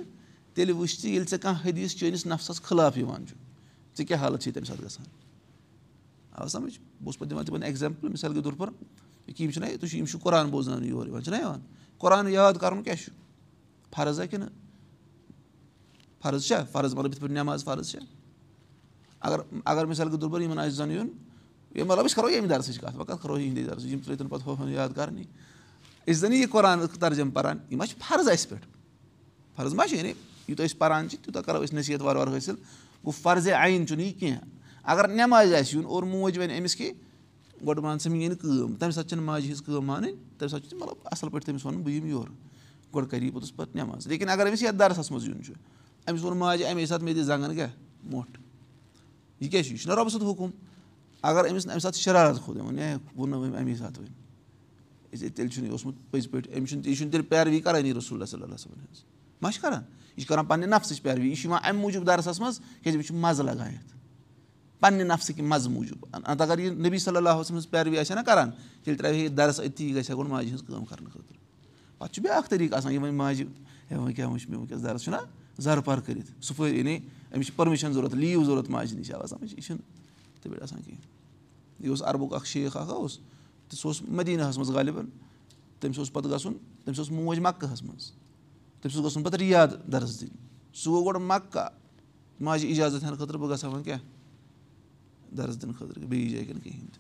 تیٚلہِ 0.53 0.75
وٕچھ 0.75 0.99
ژٕ 1.01 1.05
ییٚلہِ 1.05 1.29
ژےٚ 1.29 1.39
کانٛہہ 1.39 1.69
حدیٖث 1.69 1.95
چٲنِس 1.95 2.25
نفسَس 2.25 2.61
خٕلاف 2.61 2.97
یِوان 2.97 3.25
چھُ 3.27 3.35
ژےٚ 3.97 4.07
کیٛاہ 4.07 4.21
حالت 4.21 4.41
چھِ 4.41 4.53
تَمہِ 4.53 4.67
ساتہٕ 4.67 4.85
گژھان 4.85 5.05
آ 6.31 6.47
سَمٕجھ 6.47 6.79
بہٕ 6.79 7.05
اوسُس 7.05 7.19
پَتہٕ 7.19 7.29
دِوان 7.29 7.45
تِمَن 7.45 7.63
ایٚگزامپٕل 7.63 8.09
مِثال 8.09 8.33
کے 8.33 8.41
طور 8.41 8.53
پر 8.53 8.69
یِم 9.27 9.51
چھِنہ 9.51 9.65
تُہۍ 9.65 9.89
چھِو 9.89 9.97
یِم 9.97 10.05
چھِ 10.05 10.19
قۄران 10.21 10.49
بوزناونہٕ 10.49 10.87
یور 10.87 11.07
یِوان 11.07 11.23
چھِنہ 11.23 11.37
یِوان 11.37 11.59
قۄران 11.97 12.29
یاد 12.29 12.53
کَرُن 12.61 12.83
کیٛاہ 12.83 12.97
چھُ 12.97 13.11
فرض 13.95 14.19
ہا 14.19 14.25
کِنہٕ 14.25 14.49
فرض 16.21 16.45
چھا 16.47 16.63
فرض 16.71 16.93
مطلب 16.93 17.11
یِتھ 17.11 17.21
پٲٹھۍ 17.21 17.33
نٮ۪ماز 17.33 17.63
فرض 17.63 17.91
چھےٚ 17.91 18.05
اگر 19.19 19.39
اگر 19.65 19.85
مِثال 19.85 20.09
کے 20.11 20.17
طور 20.17 20.29
پر 20.29 20.41
یِمَن 20.41 20.59
آسہِ 20.59 20.71
زَن 20.71 20.91
یُن 20.91 21.07
یہِ 21.75 21.85
مطلب 21.85 22.05
أسۍ 22.05 22.15
کَرو 22.15 22.29
ییٚمہِ 22.29 22.49
دَرسٕچ 22.49 22.79
کَتھ 22.79 22.95
وۄنۍ 22.95 23.07
کَتھ 23.07 23.23
کَرو 23.23 23.39
یِہِنٛدے 23.39 23.63
دَرسٕچ 23.63 23.85
یِم 23.85 23.99
ترٛٲے 23.99 24.17
تَن 24.17 24.27
پَتہٕ 24.27 24.59
ہُہ 24.59 24.69
یاد 24.71 24.89
کَرنی 24.95 25.23
أسۍ 26.07 26.19
زَن 26.19 26.33
یہِ 26.33 26.49
قۄران 26.49 26.79
ترجم 26.99 27.31
پَران 27.31 27.57
یہِ 27.69 27.77
ما 27.77 27.85
چھِ 27.85 27.97
فرض 28.07 28.29
اَسہِ 28.29 28.49
پٮ۪ٹھ 28.49 28.65
فرض 29.55 29.73
ما 29.73 29.87
چھِ 29.87 29.97
یعنی 29.97 30.13
یوٗتاہ 30.47 30.65
أسۍ 30.65 30.77
پَران 30.77 31.09
چھِ 31.09 31.17
تیوٗتاہ 31.23 31.41
کَرو 31.41 31.63
أسۍ 31.63 31.77
نصیحت 31.77 32.01
وارٕ 32.01 32.17
وارٕ 32.17 32.35
حٲصِل 32.35 32.55
گوٚو 33.03 33.11
فرضے 33.21 33.53
عیٖن 33.53 33.87
چھُنہٕ 33.87 34.05
یہِ 34.05 34.19
کینٛہہ 34.19 34.39
اگر 34.83 35.07
نٮ۪مازِ 35.07 35.53
آسہِ 35.55 35.75
یُن 35.75 35.85
اور 35.85 36.03
موج 36.03 36.37
وَنہِ 36.37 36.57
أمِس 36.59 36.75
کہِ 36.75 36.91
گۄڈٕ 37.65 37.83
مان 37.83 37.97
ژٕ 37.99 38.11
میٲنۍ 38.11 38.35
کٲم 38.41 38.75
تَمہِ 38.75 38.93
ساتہٕ 38.93 39.09
چھَنہٕ 39.09 39.25
ماجہِ 39.25 39.47
ہِنٛز 39.47 39.61
کٲم 39.61 39.85
مانٕنۍ 39.85 40.13
تَمہِ 40.37 40.51
ساتہٕ 40.51 40.69
چھُ 40.69 40.77
مطلب 40.77 40.95
اَصٕل 41.11 41.29
پٲٹھۍ 41.29 41.45
تٔمِس 41.45 41.65
وَنُن 41.65 41.81
بہٕ 41.83 41.93
یِمہٕ 41.93 42.09
یورٕ 42.09 42.31
گۄڈٕ 42.93 43.09
کَرِ 43.09 43.23
یہِ 43.23 43.31
پوٚتُس 43.31 43.55
پَتہٕ 43.55 43.75
نٮ۪ماز 43.75 44.07
لیکِن 44.07 44.29
اگر 44.29 44.47
أمِس 44.47 44.61
یَتھ 44.63 44.75
دَرسَس 44.79 45.11
منٛز 45.11 45.27
یُن 45.27 45.43
چھُ 45.43 45.53
أمِس 46.07 46.23
ووٚن 46.23 46.37
ماجہِ 46.37 46.65
اَمے 46.65 46.85
ساتہٕ 46.85 47.03
مےٚ 47.05 47.15
دِ 47.15 47.23
زنٛگَن 47.23 47.55
کیٛاہ 47.55 47.69
مۄٹھ 48.11 48.39
یہِ 49.39 49.51
کیٛاہ 49.51 49.63
چھُ 49.63 49.71
یہِ 49.71 49.79
چھُنہ 49.79 49.93
رۄبہٕ 49.93 50.11
سُنٛد 50.11 50.23
حُکُم 50.29 50.49
اگر 51.21 51.49
أمِس 51.49 51.65
نہٕ 51.65 51.73
اَمہِ 51.73 51.81
ساتہٕ 51.81 52.01
شرارت 52.01 52.43
کھوٚت 52.43 52.57
أمۍ 52.57 52.65
ووٚن 52.65 52.79
ہے 52.79 52.95
ووٚننو 53.15 53.43
أمۍ 53.43 53.57
اَمے 53.57 53.75
ساتہٕ 53.75 53.99
وۄنۍ 53.99 55.29
تیٚلہِ 55.35 55.51
چھُنہٕ 55.51 55.65
یہِ 55.65 55.71
اوسمُت 55.71 55.95
پٔزۍ 56.11 56.29
پٲٹھۍ 56.31 56.57
أمِس 56.57 56.69
چھُنہٕ 56.69 56.87
یہِ 56.87 56.95
چھُنہٕ 56.97 57.11
تیٚلہِ 57.11 57.29
پیروی 57.29 57.59
کَرٲنی 57.59 57.93
رسول 57.93 58.25
صلی 58.25 58.43
اللہ 58.43 58.55
صٲبَن 58.55 58.79
ہٕنٛز 58.79 59.03
ما 59.41 59.51
چھِ 59.51 59.61
کَران 59.61 59.83
یہِ 60.15 60.21
چھِ 60.21 60.27
کَران 60.27 60.45
پَننہِ 60.45 60.69
نفسٕچ 60.69 61.01
پیروی 61.01 61.29
یہِ 61.29 61.35
چھُ 61.37 61.45
یِوان 61.45 61.59
اَمہِ 61.63 61.81
موٗجوٗب 61.81 62.07
دَرسَس 62.07 62.39
منٛز 62.39 62.59
کیٛازِ 62.83 62.95
أمِس 62.95 63.07
چھُ 63.07 63.15
مَزٕ 63.15 63.43
لگان 63.43 63.73
یَتھ 63.73 63.91
پنٛنہِ 64.79 65.05
نفسٕکۍ 65.07 65.41
مَزٕ 65.41 65.69
موٗجوٗب 65.71 66.05
نَتہٕ 66.17 66.41
اگر 66.41 66.59
یہِ 66.59 66.71
نبی 66.87 66.97
صلی 66.97 67.17
اللہ 67.17 67.43
سٕنٛز 67.43 67.69
پیروی 67.69 67.97
آسہِ 67.97 68.15
ہا 68.15 68.19
نہ 68.19 68.25
کَران 68.25 68.51
تیٚلہِ 68.83 68.97
ترٛاوِ 68.97 69.15
ہے 69.15 69.21
یہِ 69.21 69.37
دَرس 69.37 69.59
أتی 69.59 69.95
گژھِ 69.95 70.09
ہا 70.11 70.15
گۄڈٕ 70.17 70.29
ماجہِ 70.29 70.49
ہِنٛز 70.49 70.63
کٲم 70.67 70.85
کَرنہٕ 70.85 71.11
خٲطرٕ 71.11 71.37
پَتہٕ 71.97 72.13
چھُ 72.13 72.23
بیٛاکھ 72.23 72.49
طریٖقہٕ 72.49 72.77
آسان 72.77 72.97
وۄنۍ 72.97 73.13
ماجہِ 73.13 73.45
وۄنۍ 73.91 74.13
کیٛاہ 74.15 74.29
وٕچھ 74.29 74.49
مےٚ 74.49 74.59
وٕنکٮ۪س 74.59 74.83
دَرس 74.83 75.03
چھُنہ 75.03 75.17
زَرٕ 75.61 75.81
پَر 75.85 75.99
کٔرِتھ 75.99 76.31
صُبحٲے 76.41 76.77
یعنی 76.77 76.97
أمِس 77.35 77.45
چھِ 77.47 77.55
پٔرمِشَن 77.55 77.93
ضوٚرَتھ 77.93 78.15
لیٖو 78.15 78.43
ضوٚرَتھ 78.43 78.69
ماجہِ 78.71 78.97
نِش 78.97 79.11
آو 79.11 79.27
سَمٕجھ 79.27 79.53
یہِ 79.53 79.63
چھُنہٕ 79.63 79.81
تِتھَے 80.35 80.49
پٲٹھۍ 80.49 80.63
آسان 80.63 80.81
کِہیٖنۍ 80.81 81.05
یہِ 81.79 81.89
اوس 81.89 82.01
اَربُک 82.03 82.33
اَکھ 82.33 82.47
شیخ 82.47 82.77
اَکھ 82.77 82.89
اوس 82.89 83.17
تہٕ 83.69 83.79
سُہ 83.79 83.87
اوس 83.87 84.01
مدیٖناہَس 84.01 84.57
منٛز 84.57 84.71
غالِبَن 84.71 85.05
تٔمِس 85.79 85.97
اوس 85.97 86.13
پَتہٕ 86.13 86.31
گژھُن 86.31 86.53
تٔمِس 86.83 86.99
اوس 86.99 87.11
موج 87.11 87.39
مَکہٕ 87.39 87.83
منٛز 87.83 88.11
تٔمِس 88.81 88.95
اوس 88.95 89.05
گژھُن 89.05 89.23
پَتہٕ 89.23 89.39
رِیاد 89.39 89.67
دَرٕس 89.91 90.21
دِنہِ 90.21 90.31
سُہ 90.73 90.91
گوٚو 90.91 91.05
گۄڈٕ 91.05 91.21
مَکہ۔ 91.21 91.67
ماجہِ 92.39 92.69
اِجازت 92.69 93.03
ہٮ۪نہٕ 93.03 93.19
خٲطرٕ 93.19 93.39
بہٕ 93.39 93.49
گژھٕ 93.49 93.63
ہا 93.63 93.69
وۄنۍ 93.69 93.83
کیٛاہ 93.83 93.99
دَرٕس 95.37 95.61
دِنہٕ 95.61 95.75
خٲطرٕ 95.75 96.03
بیٚیِس 96.03 96.31
جایہِ 96.31 96.47
کِنہٕ 96.47 96.63
کِہیٖنۍ 96.63 96.87
تہِ۔ 96.87 96.99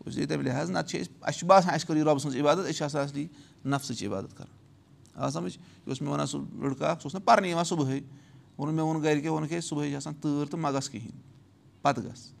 گوٚژھ 0.00 0.18
یہِ 0.18 0.28
تَمہِ 0.28 0.44
لِحاظ 0.44 0.70
نَتہٕ 0.70 0.88
چھِ 0.88 1.00
أسۍ 1.00 1.12
اَسہِ 1.20 1.38
چھُ 1.38 1.46
باسان 1.46 1.74
اَسہِ 1.74 1.86
کٔر 1.86 1.96
یہِ 1.96 2.04
رۄبہٕ 2.04 2.18
سٕنٛز 2.18 2.36
عبادت 2.36 2.58
أسۍ 2.58 2.72
چھِ 2.72 2.82
آسان 2.82 3.02
اَصلی 3.02 3.26
نفسٕچ 3.64 4.04
عبادت 4.04 4.36
کَران۔ 4.36 4.56
آ 5.14 5.30
سَمٕجھ 5.30 5.58
یہِ 5.58 5.88
اوس 5.88 6.02
مےٚ 6.02 6.12
وَنان 6.12 6.26
سُہ 6.26 6.40
لٔڑکہٕ 6.40 6.88
اَکھ 6.88 7.02
سُہ 7.02 7.06
اوس 7.06 7.14
نہٕ 7.14 7.24
پَرنہِ 7.24 7.48
یِوان 7.48 7.64
صُبحٲے۔ 7.64 8.00
ووٚنُن 8.58 8.76
مےٚ 8.76 8.86
ووٚن 8.86 9.02
گَرِکیو 9.02 9.32
ووٚنُکھ 9.32 9.52
ہے 9.52 9.60
صُبحٲے 9.60 9.88
چھِ 9.88 9.96
آسان 9.96 10.14
تۭر 10.14 10.50
تہٕ 10.50 10.60
مہ 10.60 10.68
گژھ 10.68 10.90
کِہیٖنۍ 10.90 11.20
پَتہٕ 11.82 12.04
گژھ۔ 12.04 12.32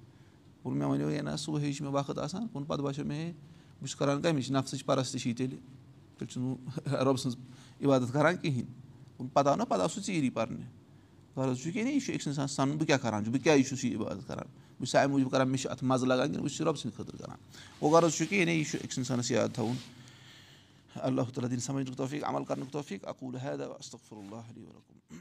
ووٚن 0.64 0.78
مےٚ 0.78 0.88
وَنیو 0.88 1.10
ہے 1.10 1.22
نہ 1.22 1.36
صُبحٲے 1.36 1.72
چھُ 1.72 1.84
مےٚ 1.84 1.94
وقت 1.94 2.18
آسان۔ 2.18 2.42
ووٚن 2.42 2.64
پَتہٕ 2.64 2.84
باسیٚو 2.84 3.06
مےٚ 3.06 3.18
ہے 3.18 3.32
بہٕ 3.80 3.80
چھُس 3.80 3.96
کَران 3.96 4.22
کَمِچ 4.22 4.50
نفسٕچ 4.50 4.84
پَرَستشی 4.84 5.34
تیٚلہِ۔ 5.34 5.58
تیٚلہِ 6.18 6.28
چھُس 6.28 6.42
بہٕ 6.42 6.94
رۄبہٕ 7.04 7.16
سٕنٛز 7.16 7.36
عبادت 7.84 8.12
کَران 8.12 8.36
کِہیٖنۍ 8.36 8.62
ووٚن 9.18 9.28
پَتہٕ 9.28 9.50
آو 9.50 9.56
نہ 9.56 9.62
پَتہٕ 9.62 9.82
آو 9.82 9.88
سُہ 9.88 10.00
ژیٖری 10.00 10.30
پَرنہِ 10.30 10.64
غرض 11.36 11.62
چھُ 11.62 11.72
کہِ 11.72 11.86
یہِ 11.86 12.00
چھُ 12.00 12.14
أکِس 12.14 12.26
اِنسان 12.26 12.48
سَنُن 12.48 12.76
بہٕ 12.76 12.86
کیٛاہ 12.86 12.98
کَران 13.02 13.24
چھُس 13.24 13.32
بہٕ 13.32 13.42
کیٛازِ 13.44 13.68
چھُس 13.68 13.84
یہِ 13.84 13.96
عبادت 13.96 14.26
کَران 14.28 14.46
بہٕ 14.78 14.86
چھُس 14.86 14.94
اَمہِ 14.94 15.10
موٗجوٗب 15.10 15.30
کَران 15.30 15.48
مےٚ 15.48 15.60
چھُ 15.62 15.70
اَتھ 15.70 15.84
مَزٕ 15.84 16.06
لگان 16.06 16.28
کِنہٕ 16.28 16.42
بہٕ 16.42 16.50
چھُس 16.50 16.60
رۄبہٕ 16.60 16.80
سٕنٛدِ 16.80 16.96
خٲطرٕ 16.96 17.18
کَران 17.18 17.36
گوٚو 17.80 17.90
غرض 17.96 18.16
چھُ 18.16 18.26
کہِ 18.28 18.38
یعنی 18.38 18.52
یہِ 18.52 18.64
چھُ 18.70 18.78
أکِس 18.84 18.98
اِنسانَس 18.98 19.30
یاد 19.30 19.54
تھاوُن 19.54 19.76
اللہ 20.94 21.22
تعالیٰ 21.34 21.50
دِنۍ 21.50 21.62
سَمجھنُک 21.62 21.96
توفیٖق 21.96 22.24
عمل 22.28 22.44
کَرنُک 22.44 22.72
توفیٖق 22.72 23.08
اَکوٗل 23.08 23.36
حید 23.36 23.60
استغفر 23.60 24.16
اللہ 24.16 24.50
علیہ 24.50 24.66
ولکُم 24.66 25.18